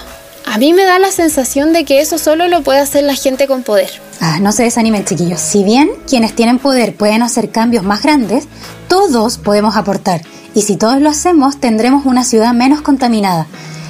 a 0.47 0.59
mí 0.59 0.73
me 0.73 0.85
da 0.85 0.99
la 0.99 1.11
sensación 1.11 1.73
de 1.73 1.85
que 1.85 2.01
eso 2.01 2.19
solo 2.19 2.49
lo 2.49 2.63
puede 2.63 2.79
hacer 2.79 3.05
la 3.05 3.15
gente 3.15 3.47
con 3.47 3.63
poder. 3.63 3.91
Ah, 4.21 4.39
no 4.41 4.53
se 4.53 4.63
desanimen, 4.63 5.05
chiquillos. 5.05 5.41
Si 5.41 5.65
bien 5.65 5.91
quienes 6.09 6.35
tienen 6.35 6.59
poder 6.59 6.95
pueden 6.95 7.23
hacer 7.23 7.51
cambios 7.51 7.85
más 7.85 8.03
grandes, 8.03 8.47
todos 8.89 9.39
podemos 9.39 9.77
aportar. 9.77 10.23
Y 10.55 10.63
si 10.63 10.77
todos 10.77 11.03
lo 11.03 11.11
hacemos, 11.11 11.59
tendremos 11.61 12.07
una 12.07 12.25
ciudad 12.25 12.55
menos 12.55 12.81
contaminada. 12.81 13.47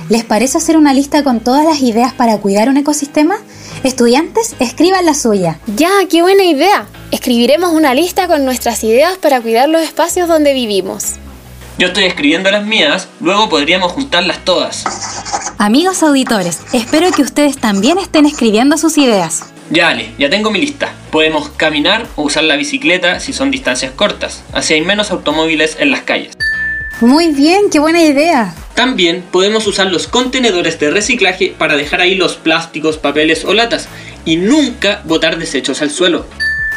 ¿Les 0.09 0.25
parece 0.25 0.59
hacer 0.59 0.77
una 0.77 0.95
lista 0.95 1.23
con 1.23 1.41
todas 1.41 1.65
las 1.65 1.81
ideas 1.83 2.13
para 2.15 2.39
cuidar 2.39 2.69
un 2.69 2.77
ecosistema? 2.77 3.37
Estudiantes, 3.85 4.57
escriban 4.59 5.05
la 5.05 5.15
suya. 5.15 5.61
Ya, 5.77 5.91
qué 6.11 6.23
buena 6.23 6.45
idea. 6.45 6.87
Escribiremos 7.11 7.73
una 7.73 7.95
lista 7.95 8.27
con 8.29 8.45
nuestras 8.45 8.83
ideas 8.83 9.19
para 9.19 9.41
cuidar 9.41 9.69
los 9.69 9.83
espacios 9.83 10.27
donde 10.27 10.55
vivimos. 10.55 11.15
Yo 11.79 11.89
estoy 11.89 12.05
escribiendo 12.05 12.51
las 12.51 12.65
mías, 12.65 13.09
luego 13.21 13.49
podríamos 13.49 13.93
juntarlas 13.93 14.45
todas. 14.45 14.85
Amigos 15.59 16.03
auditores, 16.03 16.61
espero 16.75 17.11
que 17.13 17.23
ustedes 17.23 17.57
también 17.57 17.97
estén 17.97 18.27
escribiendo 18.27 18.77
sus 18.77 18.99
ideas. 18.99 19.41
Ya, 19.71 19.89
Ale, 19.89 20.11
ya 20.19 20.29
tengo 20.29 20.51
mi 20.51 20.61
lista. 20.61 20.93
Podemos 21.11 21.49
caminar 21.49 22.07
o 22.15 22.25
usar 22.25 22.45
la 22.45 22.57
bicicleta 22.57 23.21
si 23.21 23.33
son 23.33 23.51
distancias 23.51 23.93
cortas, 23.93 24.45
así 24.53 24.75
hay 24.75 24.83
menos 24.83 25.11
automóviles 25.11 25.79
en 25.81 25.93
las 25.93 26.03
calles. 26.03 26.37
Muy 27.01 27.29
bien, 27.29 27.71
qué 27.73 27.79
buena 27.79 28.03
idea. 28.03 28.55
También 28.75 29.25
podemos 29.33 29.67
usar 29.67 29.87
los 29.87 30.09
contenedores 30.09 30.79
de 30.79 30.91
reciclaje 30.91 31.55
para 31.57 31.77
dejar 31.77 32.03
ahí 32.03 32.17
los 32.17 32.35
plásticos, 32.35 32.99
papeles 32.99 33.47
o 33.47 33.55
latas 33.55 33.89
y 34.27 34.37
nunca 34.37 35.01
botar 35.05 35.39
desechos 35.39 35.81
al 35.81 35.91
suelo. 35.91 36.27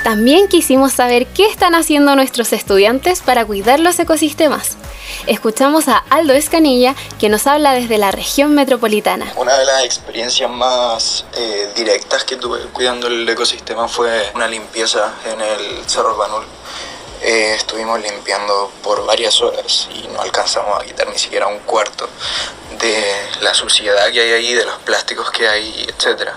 También 0.03 0.47
quisimos 0.47 0.93
saber 0.93 1.27
qué 1.27 1.45
están 1.47 1.75
haciendo 1.75 2.15
nuestros 2.15 2.53
estudiantes 2.53 3.21
para 3.21 3.45
cuidar 3.45 3.79
los 3.79 3.99
ecosistemas. 3.99 4.77
Escuchamos 5.27 5.87
a 5.87 5.97
Aldo 6.09 6.33
Escanilla, 6.33 6.95
que 7.19 7.27
nos 7.29 7.47
habla 7.47 7.73
desde 7.73 7.97
la 7.97 8.11
región 8.11 8.55
metropolitana. 8.55 9.31
Una 9.35 9.57
de 9.57 9.65
las 9.65 9.83
experiencias 9.83 10.49
más 10.49 11.25
eh, 11.35 11.69
directas 11.75 12.23
que 12.23 12.37
tuve 12.37 12.59
cuidando 12.71 13.07
el 13.07 13.27
ecosistema 13.27 13.87
fue 13.87 14.31
una 14.35 14.47
limpieza 14.47 15.13
en 15.25 15.41
el 15.41 15.83
Cerro 15.85 16.15
Banul. 16.15 16.45
Eh, 17.21 17.55
estuvimos 17.57 17.99
limpiando 17.99 18.71
por 18.81 19.05
varias 19.05 19.41
horas 19.41 19.89
y 19.93 20.07
no 20.07 20.21
alcanzamos 20.21 20.81
a 20.81 20.85
quitar 20.85 21.09
ni 21.09 21.17
siquiera 21.17 21.47
un 21.47 21.59
cuarto 21.59 22.07
de 22.79 23.03
la 23.41 23.53
suciedad 23.53 24.09
que 24.13 24.21
hay 24.21 24.31
ahí, 24.31 24.53
de 24.53 24.63
los 24.63 24.77
plásticos 24.79 25.29
que 25.31 25.45
hay, 25.45 25.85
etc. 25.89 26.29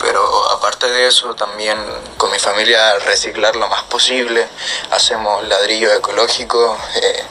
pero 0.00 0.50
aparte 0.50 0.88
de 0.90 1.06
eso 1.06 1.34
también 1.34 1.78
con 2.16 2.30
mi 2.30 2.38
familia 2.38 2.98
reciclar 3.00 3.54
lo 3.54 3.68
más 3.68 3.82
posible, 3.82 4.48
hacemos 4.90 5.46
ladrillo 5.46 5.92
ecológico 5.92 6.76
eh, 6.94 7.22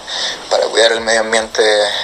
para 0.52 0.66
cuidar 0.68 0.92
el 0.92 1.02
medio 1.02 1.22
ambiente, 1.22 1.64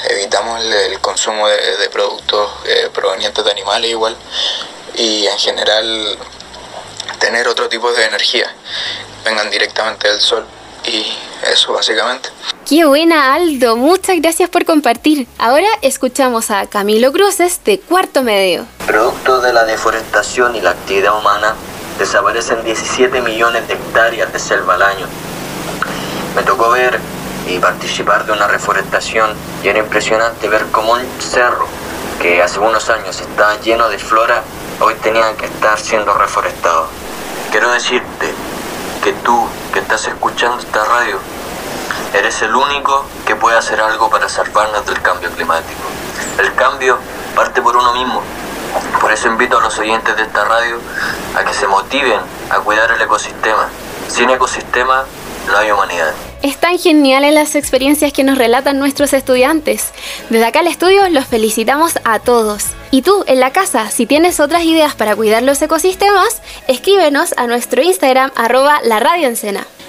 evitamos 0.09 0.59
el, 0.63 0.99
consumo 0.99 1.47
de, 1.47 1.89
productos 1.89 2.51
eh, 2.65 2.89
provenientes 2.91 3.45
de 3.45 3.51
animales 3.51 3.91
igual. 3.91 4.17
Y 4.95 5.27
en 5.27 5.37
general 5.37 6.17
tener 7.19 7.47
otro 7.47 7.69
tipo 7.69 7.91
de 7.91 8.05
energía, 8.05 8.51
vengan 9.23 9.49
directamente 9.51 10.07
del 10.09 10.19
sol. 10.19 10.45
Y 10.85 11.15
eso 11.43 11.73
básicamente. 11.73 12.29
Qué 12.67 12.83
buena 12.83 13.35
Aldo, 13.35 13.77
muchas 13.77 14.19
gracias 14.19 14.49
por 14.49 14.65
compartir. 14.65 15.27
Ahora 15.37 15.67
escuchamos 15.83 16.49
a 16.49 16.65
Camilo 16.65 17.11
Cruces 17.11 17.63
de 17.63 17.79
Cuarto 17.79 18.23
Medio. 18.23 18.65
Producto 18.87 19.39
de 19.39 19.53
la 19.53 19.65
deforestación 19.65 20.55
y 20.55 20.61
la 20.61 20.71
actividad 20.71 21.15
humana, 21.15 21.53
desaparecen 21.99 22.63
17 22.63 23.21
millones 23.21 23.67
de 23.67 23.75
hectáreas 23.75 24.33
de 24.33 24.39
selva 24.39 24.73
al 24.73 24.81
año. 24.81 25.05
Me 26.35 26.41
tocó 26.41 26.71
ver 26.71 26.99
y 27.47 27.59
participar 27.59 28.25
de 28.25 28.31
una 28.31 28.47
reforestación 28.47 29.29
y 29.63 29.67
era 29.67 29.77
impresionante 29.77 30.49
ver 30.49 30.65
cómo 30.71 30.93
un 30.93 31.05
cerro 31.19 31.67
que 32.19 32.41
hace 32.41 32.57
unos 32.57 32.89
años 32.89 33.21
estaba 33.21 33.59
lleno 33.61 33.89
de 33.89 33.99
flora, 33.99 34.41
hoy 34.79 34.95
tenía 35.03 35.35
que 35.37 35.45
estar 35.45 35.79
siendo 35.79 36.15
reforestado. 36.15 36.87
Quiero 37.51 37.71
decirte 37.71 38.33
que 39.03 39.13
tú 39.23 39.47
que 39.71 39.81
estás 39.81 40.07
escuchando 40.07 40.57
esta 40.57 40.83
radio 40.83 41.19
Eres 42.17 42.41
el 42.43 42.55
único 42.55 43.05
que 43.25 43.35
puede 43.35 43.57
hacer 43.57 43.81
algo 43.81 44.09
para 44.09 44.29
salvarnos 44.29 44.85
del 44.85 45.01
cambio 45.01 45.29
climático. 45.31 45.81
El 46.39 46.55
cambio 46.55 46.97
parte 47.35 47.61
por 47.61 47.75
uno 47.75 47.93
mismo. 47.93 48.21
Por 49.01 49.11
eso 49.11 49.27
invito 49.27 49.57
a 49.57 49.61
los 49.61 49.77
oyentes 49.79 50.15
de 50.15 50.23
esta 50.23 50.45
radio 50.45 50.79
a 51.35 51.43
que 51.43 51.53
se 51.53 51.67
motiven 51.67 52.21
a 52.49 52.59
cuidar 52.59 52.89
el 52.91 53.01
ecosistema. 53.01 53.67
Sin 54.07 54.29
ecosistema 54.29 55.03
no 55.47 55.57
hay 55.57 55.71
humanidad. 55.71 56.13
Están 56.41 56.79
geniales 56.79 57.33
las 57.33 57.53
experiencias 57.53 58.13
que 58.13 58.23
nos 58.23 58.37
relatan 58.37 58.79
nuestros 58.79 59.11
estudiantes. 59.11 59.91
Desde 60.29 60.45
acá 60.45 60.59
al 60.59 60.67
estudio 60.67 61.09
los 61.09 61.25
felicitamos 61.25 61.99
a 62.05 62.19
todos. 62.19 62.67
Y 62.91 63.01
tú, 63.01 63.25
en 63.27 63.41
la 63.41 63.51
casa, 63.51 63.91
si 63.91 64.05
tienes 64.05 64.39
otras 64.39 64.63
ideas 64.63 64.95
para 64.95 65.17
cuidar 65.17 65.43
los 65.43 65.61
ecosistemas, 65.61 66.41
escríbenos 66.69 67.33
a 67.35 67.45
nuestro 67.45 67.81
Instagram 67.81 68.31
arroba 68.37 68.79
la 68.85 69.01
radio 69.01 69.29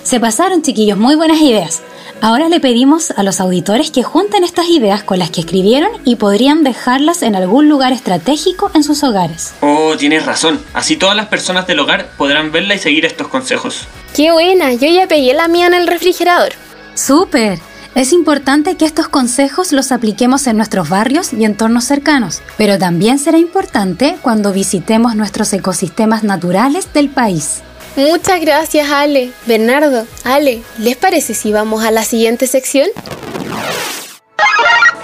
Se 0.02 0.18
pasaron 0.18 0.62
chiquillos, 0.62 0.98
muy 0.98 1.14
buenas 1.14 1.40
ideas. 1.40 1.82
Ahora 2.22 2.48
le 2.48 2.60
pedimos 2.60 3.10
a 3.10 3.22
los 3.22 3.40
auditores 3.40 3.90
que 3.90 4.02
junten 4.02 4.42
estas 4.42 4.68
ideas 4.68 5.02
con 5.02 5.18
las 5.18 5.30
que 5.30 5.40
escribieron 5.40 5.90
y 6.04 6.16
podrían 6.16 6.64
dejarlas 6.64 7.22
en 7.22 7.36
algún 7.36 7.68
lugar 7.68 7.92
estratégico 7.92 8.70
en 8.74 8.82
sus 8.82 9.04
hogares. 9.04 9.54
Oh, 9.60 9.94
tienes 9.98 10.24
razón. 10.24 10.60
Así 10.72 10.96
todas 10.96 11.14
las 11.14 11.26
personas 11.26 11.66
del 11.66 11.78
hogar 11.78 12.08
podrán 12.16 12.52
verla 12.52 12.74
y 12.74 12.78
seguir 12.78 13.04
estos 13.04 13.28
consejos. 13.28 13.86
¡Qué 14.14 14.32
buena! 14.32 14.72
Yo 14.72 14.88
ya 14.88 15.06
pegué 15.06 15.34
la 15.34 15.48
mía 15.48 15.66
en 15.66 15.74
el 15.74 15.86
refrigerador. 15.86 16.52
¡Súper! 16.94 17.58
Es 17.94 18.12
importante 18.12 18.76
que 18.76 18.84
estos 18.84 19.08
consejos 19.08 19.72
los 19.72 19.90
apliquemos 19.90 20.46
en 20.46 20.56
nuestros 20.58 20.88
barrios 20.88 21.32
y 21.32 21.44
entornos 21.44 21.84
cercanos, 21.84 22.42
pero 22.58 22.78
también 22.78 23.18
será 23.18 23.38
importante 23.38 24.18
cuando 24.20 24.52
visitemos 24.52 25.16
nuestros 25.16 25.50
ecosistemas 25.52 26.22
naturales 26.22 26.92
del 26.92 27.08
país. 27.08 27.62
Muchas 27.96 28.42
gracias, 28.42 28.90
Ale. 28.90 29.30
Bernardo, 29.46 30.06
Ale, 30.22 30.60
¿les 30.78 30.96
parece 30.96 31.32
si 31.32 31.50
vamos 31.50 31.82
a 31.82 31.90
la 31.90 32.04
siguiente 32.04 32.46
sección? 32.46 32.88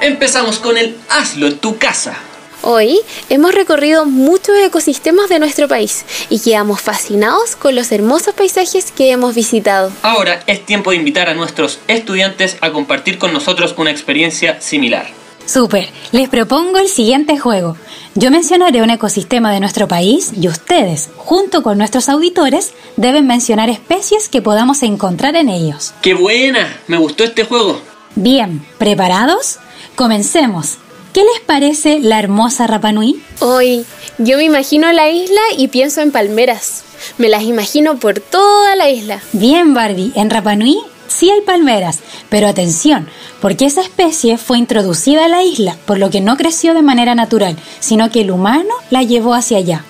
Empezamos 0.02 0.58
con 0.58 0.76
el 0.76 0.94
Hazlo 1.08 1.46
en 1.46 1.58
tu 1.58 1.78
casa. 1.78 2.14
Hoy 2.60 3.00
hemos 3.30 3.54
recorrido 3.54 4.04
muchos 4.04 4.56
ecosistemas 4.58 5.30
de 5.30 5.38
nuestro 5.38 5.68
país 5.68 6.04
y 6.28 6.38
quedamos 6.38 6.82
fascinados 6.82 7.56
con 7.56 7.74
los 7.74 7.90
hermosos 7.90 8.34
paisajes 8.34 8.92
que 8.92 9.10
hemos 9.10 9.34
visitado. 9.34 9.90
Ahora 10.02 10.42
es 10.46 10.64
tiempo 10.66 10.90
de 10.90 10.96
invitar 10.96 11.30
a 11.30 11.34
nuestros 11.34 11.80
estudiantes 11.88 12.58
a 12.60 12.72
compartir 12.72 13.18
con 13.18 13.32
nosotros 13.32 13.74
una 13.78 13.90
experiencia 13.90 14.60
similar. 14.60 15.21
Super, 15.46 15.88
les 16.12 16.28
propongo 16.28 16.78
el 16.78 16.88
siguiente 16.88 17.38
juego. 17.38 17.76
Yo 18.14 18.30
mencionaré 18.30 18.82
un 18.82 18.90
ecosistema 18.90 19.52
de 19.52 19.60
nuestro 19.60 19.88
país 19.88 20.32
y 20.38 20.48
ustedes, 20.48 21.10
junto 21.16 21.62
con 21.62 21.78
nuestros 21.78 22.08
auditores, 22.08 22.72
deben 22.96 23.26
mencionar 23.26 23.70
especies 23.70 24.28
que 24.28 24.42
podamos 24.42 24.82
encontrar 24.82 25.36
en 25.36 25.48
ellos. 25.48 25.94
¡Qué 26.02 26.14
buena! 26.14 26.76
Me 26.86 26.98
gustó 26.98 27.24
este 27.24 27.44
juego. 27.44 27.80
Bien, 28.14 28.64
¿preparados? 28.78 29.58
Comencemos. 29.94 30.78
¿Qué 31.12 31.20
les 31.20 31.40
parece 31.44 32.00
la 32.00 32.18
hermosa 32.18 32.66
Rapanui? 32.66 33.22
Hoy, 33.40 33.84
yo 34.18 34.38
me 34.38 34.44
imagino 34.44 34.92
la 34.92 35.10
isla 35.10 35.40
y 35.58 35.68
pienso 35.68 36.00
en 36.00 36.12
palmeras. 36.12 36.84
Me 37.18 37.28
las 37.28 37.42
imagino 37.42 37.96
por 37.96 38.20
toda 38.20 38.76
la 38.76 38.88
isla. 38.90 39.20
Bien, 39.32 39.74
Barbie, 39.74 40.12
en 40.14 40.30
Rapanui 40.30 40.78
sí 41.08 41.30
hay 41.30 41.42
palmeras, 41.42 41.98
pero 42.28 42.48
atención, 42.48 43.08
porque 43.42 43.66
esa 43.66 43.82
especie 43.82 44.38
fue 44.38 44.56
introducida 44.56 45.24
a 45.24 45.28
la 45.28 45.42
isla, 45.42 45.76
por 45.84 45.98
lo 45.98 46.10
que 46.10 46.20
no 46.20 46.36
creció 46.36 46.74
de 46.74 46.82
manera 46.82 47.16
natural, 47.16 47.56
sino 47.80 48.08
que 48.08 48.20
el 48.20 48.30
humano 48.30 48.70
la 48.88 49.02
llevó 49.02 49.34
hacia 49.34 49.58
allá. 49.58 49.84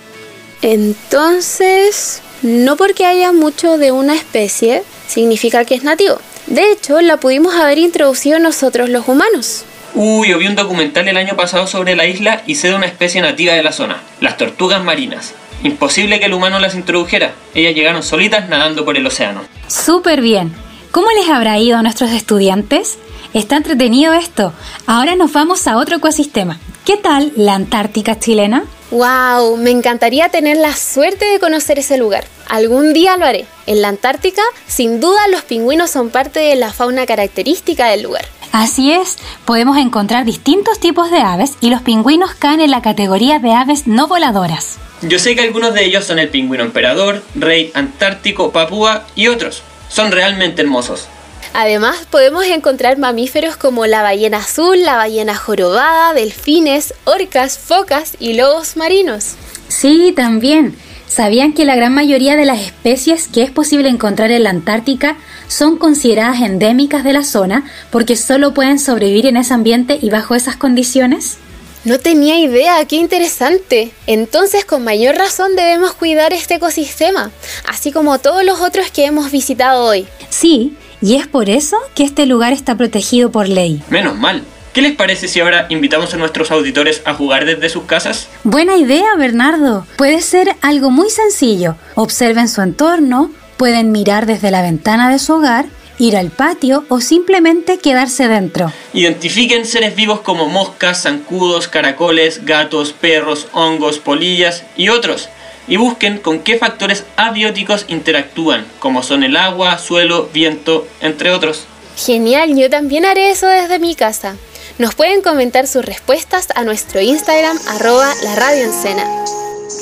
Entonces, 0.63 2.23
no 2.41 2.77
porque 2.77 3.05
haya 3.05 3.31
mucho 3.31 3.77
de 3.77 3.93
una 3.93 4.15
especie, 4.15 4.83
significa 5.07 5.67
que 5.67 5.75
es 5.75 5.85
nativo. 5.85 6.19
De 6.47 6.73
hecho, 6.73 7.03
la 7.03 7.19
pudimos 7.19 7.55
haber 7.55 7.77
introducido 7.77 8.39
nosotros 8.39 8.89
los 8.89 9.07
humanos. 9.07 9.67
Uy, 9.95 10.31
yo 10.31 10.39
vi 10.39 10.47
un 10.47 10.57
documental 10.57 11.07
el 11.09 11.19
año 11.19 11.37
pasado 11.37 11.67
sobre 11.67 11.95
la 11.95 12.07
isla 12.07 12.43
y 12.47 12.55
sé 12.55 12.69
de 12.69 12.77
una 12.77 12.87
especie 12.87 13.21
nativa 13.21 13.53
de 13.53 13.63
la 13.63 13.73
zona, 13.73 14.03
las 14.23 14.39
tortugas 14.39 14.83
marinas. 14.83 15.35
Imposible 15.63 16.21
que 16.21 16.27
el 16.27 16.33
humano 16.33 16.59
las 16.59 16.75
introdujera. 16.75 17.35
Ellas 17.55 17.75
llegaron 17.75 18.03
solitas 18.03 18.49
nadando 18.49 18.87
por 18.87 18.97
el 18.97 19.07
océano. 19.07 19.43
Súper 19.69 20.23
bien. 20.23 20.55
¿Cómo 20.91 21.09
les 21.11 21.29
habrá 21.29 21.59
ido 21.59 21.77
a 21.77 21.83
nuestros 21.83 22.13
estudiantes? 22.13 22.99
Está 23.35 23.57
entretenido 23.57 24.13
esto. 24.13 24.53
Ahora 24.87 25.17
nos 25.17 25.33
vamos 25.33 25.67
a 25.67 25.79
otro 25.79 25.97
ecosistema. 25.97 26.59
¿Qué 26.85 26.99
tal 26.99 27.33
la 27.35 27.55
Antártica 27.55 28.19
chilena? 28.19 28.65
¡Wow! 28.91 29.57
Me 29.57 29.71
encantaría 29.71 30.29
tener 30.29 30.59
la 30.59 30.77
suerte 30.77 31.25
de 31.25 31.39
conocer 31.39 31.79
ese 31.79 31.97
lugar. 31.97 32.25
Algún 32.49 32.93
día 32.93 33.17
lo 33.17 33.25
haré. 33.25 33.47
En 33.67 33.81
la 33.81 33.89
Antártica, 33.89 34.43
sin 34.67 35.01
duda, 35.01 35.29
los 35.31 35.43
pingüinos 35.43 35.91
son 35.91 36.11
parte 36.11 36.41
de 36.41 36.57
la 36.57 36.75
fauna 36.75 37.07
característica 37.07 37.87
del 37.87 38.03
lugar. 38.03 38.27
Así 38.53 38.93
es, 38.93 39.17
podemos 39.47 39.79
encontrar 39.79 40.27
distintos 40.27 40.79
tipos 40.79 41.11
de 41.11 41.21
aves 41.21 41.53
y 41.63 41.71
los 41.71 41.81
pingüinos 41.81 42.35
caen 42.35 42.61
en 42.61 42.71
la 42.71 42.83
categoría 42.83 43.39
de 43.39 43.53
aves 43.53 43.87
no 43.87 44.09
voladoras. 44.09 44.77
Yo 45.01 45.19
sé 45.19 45.35
que 45.35 45.41
algunos 45.41 45.73
de 45.73 45.87
ellos 45.87 46.05
son 46.05 46.19
el 46.19 46.29
pingüino 46.29 46.63
emperador, 46.63 47.23
rey 47.35 47.71
antártico, 47.73 48.53
papúa 48.53 49.07
y 49.15 49.29
otros 49.29 49.63
son 49.89 50.11
realmente 50.11 50.61
hermosos. 50.61 51.09
Además, 51.55 52.07
podemos 52.11 52.45
encontrar 52.47 52.99
mamíferos 52.99 53.57
como 53.57 53.87
la 53.87 54.03
ballena 54.03 54.39
azul, 54.39 54.83
la 54.83 54.97
ballena 54.97 55.35
jorobada, 55.35 56.15
delfines, 56.15 56.95
orcas, 57.05 57.59
focas 57.59 58.17
y 58.19 58.35
lobos 58.35 58.77
marinos. 58.77 59.35
Sí, 59.69 60.13
también. 60.15 60.77
¿Sabían 61.07 61.53
que 61.53 61.67
la 61.67 61.77
gran 61.77 61.93
mayoría 61.93 62.37
de 62.37 62.47
las 62.47 62.61
especies 62.61 63.29
que 63.29 63.43
es 63.43 63.51
posible 63.51 63.91
encontrar 63.91 64.31
en 64.31 64.45
la 64.45 64.51
Antártica 64.51 65.19
son 65.47 65.77
consideradas 65.77 66.41
endémicas 66.41 67.05
de 67.05 67.13
la 67.13 67.23
zona 67.23 67.71
porque 67.91 68.17
solo 68.17 68.55
pueden 68.55 68.79
sobrevivir 68.79 69.27
en 69.27 69.37
ese 69.37 69.53
ambiente 69.53 69.99
y 70.01 70.09
bajo 70.09 70.35
esas 70.35 70.57
condiciones? 70.57 71.37
No 71.85 71.99
tenía 71.99 72.39
idea, 72.39 72.83
qué 72.87 72.97
interesante. 72.97 73.91
Entonces 74.07 74.65
con 74.65 74.85
mayor 74.85 75.17
razón 75.17 75.55
debemos 75.55 75.93
cuidar 75.93 76.33
este 76.33 76.55
ecosistema, 76.55 77.31
así 77.69 77.93
como 77.93 78.19
todos 78.19 78.43
los 78.43 78.61
otros 78.61 78.91
que 78.91 79.05
hemos 79.05 79.31
visitado 79.31 79.85
hoy. 79.85 80.07
Sí, 80.31 80.77
y 81.03 81.17
es 81.17 81.27
por 81.27 81.51
eso 81.51 81.77
que 81.95 82.05
este 82.05 82.25
lugar 82.25 82.53
está 82.53 82.77
protegido 82.77 83.31
por 83.31 83.49
ley. 83.49 83.83
Menos 83.91 84.17
mal. 84.17 84.43
¿Qué 84.73 84.81
les 84.81 84.97
parece 84.97 85.29
si 85.29 85.41
ahora 85.41 85.67
invitamos 85.69 86.15
a 86.15 86.17
nuestros 86.17 86.51
auditores 86.51 87.03
a 87.05 87.13
jugar 87.13 87.45
desde 87.45 87.69
sus 87.69 87.85
casas? 87.85 88.29
Buena 88.43 88.77
idea, 88.77 89.15
Bernardo. 89.19 89.87
Puede 89.99 90.23
ser 90.23 90.57
algo 90.63 90.91
muy 90.91 91.11
sencillo. 91.11 91.77
Observen 91.95 92.49
su 92.49 92.63
entorno, 92.63 93.31
pueden 93.59 93.93
mirar 93.93 94.25
desde 94.25 94.51
la 94.51 94.63
ventana 94.63 95.11
de 95.11 95.19
su 95.19 95.35
hogar 95.35 95.67
ir 95.99 96.17
al 96.17 96.31
patio 96.31 96.85
o 96.89 97.01
simplemente 97.01 97.79
quedarse 97.79 98.29
dentro. 98.29 98.73
Identifiquen 98.95 99.67
seres 99.67 99.95
vivos 99.95 100.21
como 100.21 100.49
moscas, 100.49 101.03
zancudos, 101.03 101.69
caracoles, 101.69 102.45
gatos, 102.45 102.93
perros, 102.93 103.49
hongos, 103.53 103.99
polillas 103.99 104.65
y 104.77 104.89
otros. 104.89 105.29
Y 105.69 105.77
busquen 105.77 106.19
con 106.19 106.41
qué 106.41 106.59
factores 106.59 107.05
abióticos 107.17 107.85
interactúan, 107.89 108.67
como 108.79 109.03
son 109.03 109.23
el 109.23 109.37
agua, 109.37 109.79
suelo, 109.79 110.29
viento, 110.33 110.87
entre 111.01 111.31
otros. 111.31 111.67
Genial, 111.97 112.57
yo 112.57 112.69
también 112.69 113.05
haré 113.05 113.31
eso 113.31 113.47
desde 113.47 113.79
mi 113.79 113.95
casa. 113.95 114.37
Nos 114.79 114.95
pueden 114.95 115.23
comentar 115.23 115.67
sus 115.67 115.85
respuestas 115.85 116.49
a 116.55 116.65
nuestro 116.65 117.01
Instagram 117.01 117.59
arroba 117.69 118.13
la 118.25 118.35
radio 118.35 118.69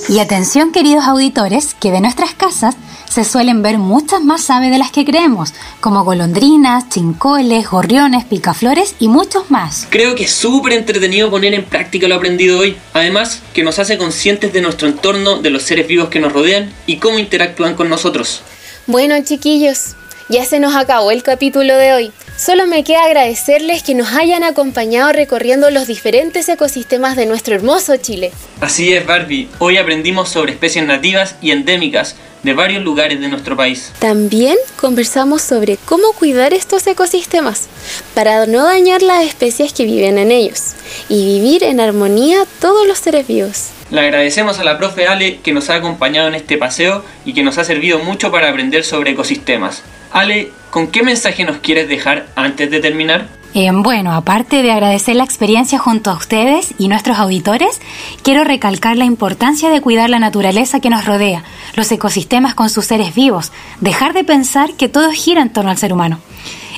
Y 0.09 0.19
atención 0.19 0.73
queridos 0.73 1.05
auditores, 1.05 1.75
que 1.75 1.91
de 1.91 2.01
nuestras 2.01 2.35
casas 2.35 2.77
se 3.11 3.25
suelen 3.25 3.61
ver 3.61 3.79
muchas 3.79 4.23
más 4.23 4.49
aves 4.51 4.71
de 4.71 4.79
las 4.79 4.93
que 4.93 5.05
creemos, 5.05 5.53
como 5.81 6.05
golondrinas, 6.05 6.89
chincoles, 6.89 7.69
gorriones, 7.69 8.25
picaflores 8.25 8.95
y 9.01 9.09
muchos 9.09 9.51
más. 9.51 9.89
Creo 9.91 10.15
que 10.15 10.25
es 10.25 10.31
súper 10.31 10.75
entretenido 10.75 11.29
poner 11.29 11.53
en 11.55 11.65
práctica 11.65 12.07
lo 12.07 12.15
aprendido 12.15 12.61
hoy. 12.61 12.77
Además, 12.93 13.43
que 13.53 13.65
nos 13.65 13.81
hace 13.81 13.99
conscientes 13.99 14.53
de 14.53 14.61
nuestro 14.61 14.87
entorno, 14.87 15.43
de 15.43 15.51
los 15.51 15.65
seres 15.65 15.89
vivos 15.89 16.09
que 16.09 16.21
nos 16.21 16.33
rodean 16.33 16.73
y 16.87 16.99
cómo 16.99 17.19
interactúan 17.19 17.75
con 17.75 17.89
nosotros. 17.89 18.43
Bueno, 18.87 19.17
chiquillos, 19.25 19.97
ya 20.29 20.45
se 20.45 20.61
nos 20.61 20.77
acabó 20.77 21.11
el 21.11 21.25
capítulo 21.25 21.77
de 21.77 21.93
hoy. 21.93 22.13
Solo 22.41 22.67
me 22.67 22.85
queda 22.85 23.05
agradecerles 23.05 23.83
que 23.83 23.95
nos 23.95 24.15
hayan 24.15 24.45
acompañado 24.45 25.13
recorriendo 25.13 25.71
los 25.71 25.87
diferentes 25.87 26.49
ecosistemas 26.49 27.15
de 27.15 27.27
nuestro 27.27 27.55
hermoso 27.55 27.99
Chile. 27.99 28.33
Así 28.63 28.95
es, 28.95 29.05
Barbie. 29.05 29.51
Hoy 29.59 29.77
aprendimos 29.77 30.31
sobre 30.31 30.53
especies 30.53 30.87
nativas 30.87 31.37
y 31.43 31.51
endémicas 31.51 32.17
de 32.43 32.55
varios 32.55 32.83
lugares 32.83 33.21
de 33.21 33.29
nuestro 33.29 33.59
país. 33.59 33.93
También 33.99 34.57
conversamos 34.77 35.43
sobre 35.43 35.77
cómo 35.85 36.13
cuidar 36.15 36.55
estos 36.55 36.87
ecosistemas 36.87 37.67
para 38.15 38.47
no 38.47 38.65
dañar 38.65 39.03
las 39.03 39.27
especies 39.27 39.75
que 39.75 39.85
viven 39.85 40.17
en 40.17 40.33
ellos 40.33 40.73
y 41.11 41.27
vivir 41.27 41.63
en 41.63 41.79
armonía 41.79 42.47
todos 42.59 42.87
los 42.87 43.01
seres 43.01 43.27
vivos. 43.27 43.67
Le 43.91 44.01
agradecemos 44.01 44.59
a 44.61 44.65
la 44.65 44.79
profe 44.79 45.09
Ale 45.09 45.41
que 45.41 45.53
nos 45.53 45.69
ha 45.69 45.75
acompañado 45.75 46.29
en 46.29 46.37
este 46.37 46.57
paseo 46.57 47.05
y 47.25 47.33
que 47.33 47.43
nos 47.43 47.59
ha 47.59 47.65
servido 47.65 47.99
mucho 47.99 48.31
para 48.31 48.49
aprender 48.49 48.85
sobre 48.85 49.11
ecosistemas. 49.11 49.83
Ale, 50.13 50.51
¿con 50.71 50.89
qué 50.89 51.03
mensaje 51.03 51.45
nos 51.45 51.59
quieres 51.59 51.89
dejar 51.89 52.27
antes 52.37 52.71
de 52.71 52.81
terminar? 52.81 53.27
Eh, 53.53 53.69
bueno, 53.73 54.13
aparte 54.13 54.63
de 54.63 54.71
agradecer 54.71 55.17
la 55.17 55.25
experiencia 55.25 55.77
junto 55.77 56.11
a 56.11 56.15
ustedes 56.15 56.73
y 56.79 56.87
nuestros 56.87 57.19
auditores, 57.19 57.81
quiero 58.23 58.45
recalcar 58.45 58.97
la 58.97 59.07
importancia 59.07 59.71
de 59.71 59.81
cuidar 59.81 60.09
la 60.09 60.21
naturaleza 60.21 60.79
que 60.79 60.91
nos 60.91 61.05
rodea, 61.05 61.43
los 61.75 61.91
ecosistemas 61.91 62.55
con 62.55 62.71
sus 62.71 62.85
seres 62.85 63.13
vivos, 63.13 63.51
dejar 63.81 64.13
de 64.13 64.23
pensar 64.23 64.75
que 64.75 64.89
todo 64.89 65.11
gira 65.11 65.43
en 65.43 65.53
torno 65.53 65.73
al 65.73 65.79
ser 65.79 65.93
humano. 65.93 66.21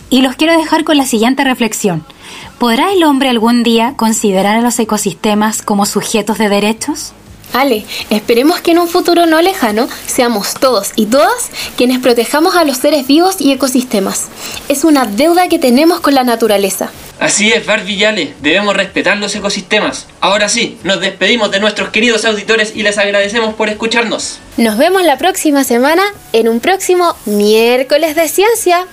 Y 0.08 0.22
los 0.22 0.36
quiero 0.36 0.56
dejar 0.56 0.84
con 0.84 0.96
la 0.96 1.04
siguiente 1.04 1.44
reflexión. 1.44 2.06
¿Podrá 2.62 2.92
el 2.92 3.02
hombre 3.02 3.28
algún 3.28 3.64
día 3.64 3.94
considerar 3.96 4.54
a 4.56 4.60
los 4.60 4.78
ecosistemas 4.78 5.62
como 5.62 5.84
sujetos 5.84 6.38
de 6.38 6.48
derechos? 6.48 7.12
Ale, 7.52 7.84
esperemos 8.08 8.60
que 8.60 8.70
en 8.70 8.78
un 8.78 8.86
futuro 8.86 9.26
no 9.26 9.42
lejano 9.42 9.88
seamos 10.06 10.54
todos 10.54 10.92
y 10.94 11.06
todas 11.06 11.50
quienes 11.76 11.98
protejamos 11.98 12.54
a 12.54 12.62
los 12.62 12.76
seres 12.76 13.08
vivos 13.08 13.40
y 13.40 13.50
ecosistemas. 13.50 14.28
Es 14.68 14.84
una 14.84 15.06
deuda 15.06 15.48
que 15.48 15.58
tenemos 15.58 15.98
con 15.98 16.14
la 16.14 16.22
naturaleza. 16.22 16.92
Así 17.18 17.50
es, 17.50 17.66
Barbie 17.66 17.94
y 17.94 18.04
Ale, 18.04 18.34
debemos 18.40 18.76
respetar 18.76 19.16
los 19.16 19.34
ecosistemas. 19.34 20.06
Ahora 20.20 20.48
sí, 20.48 20.78
nos 20.84 21.00
despedimos 21.00 21.50
de 21.50 21.58
nuestros 21.58 21.88
queridos 21.88 22.24
auditores 22.24 22.74
y 22.76 22.84
les 22.84 22.96
agradecemos 22.96 23.54
por 23.54 23.70
escucharnos. 23.70 24.38
Nos 24.56 24.78
vemos 24.78 25.02
la 25.02 25.18
próxima 25.18 25.64
semana 25.64 26.04
en 26.32 26.48
un 26.48 26.60
próximo 26.60 27.16
miércoles 27.26 28.14
de 28.14 28.28
ciencia. 28.28 28.86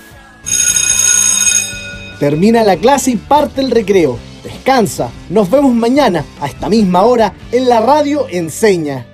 Termina 2.20 2.62
la 2.62 2.76
clase 2.76 3.12
y 3.12 3.16
parte 3.16 3.62
el 3.62 3.70
recreo. 3.70 4.18
Descansa. 4.44 5.08
Nos 5.30 5.50
vemos 5.50 5.72
mañana 5.74 6.22
a 6.38 6.48
esta 6.48 6.68
misma 6.68 7.02
hora 7.04 7.32
en 7.50 7.66
la 7.66 7.80
radio 7.80 8.26
Enseña. 8.28 9.09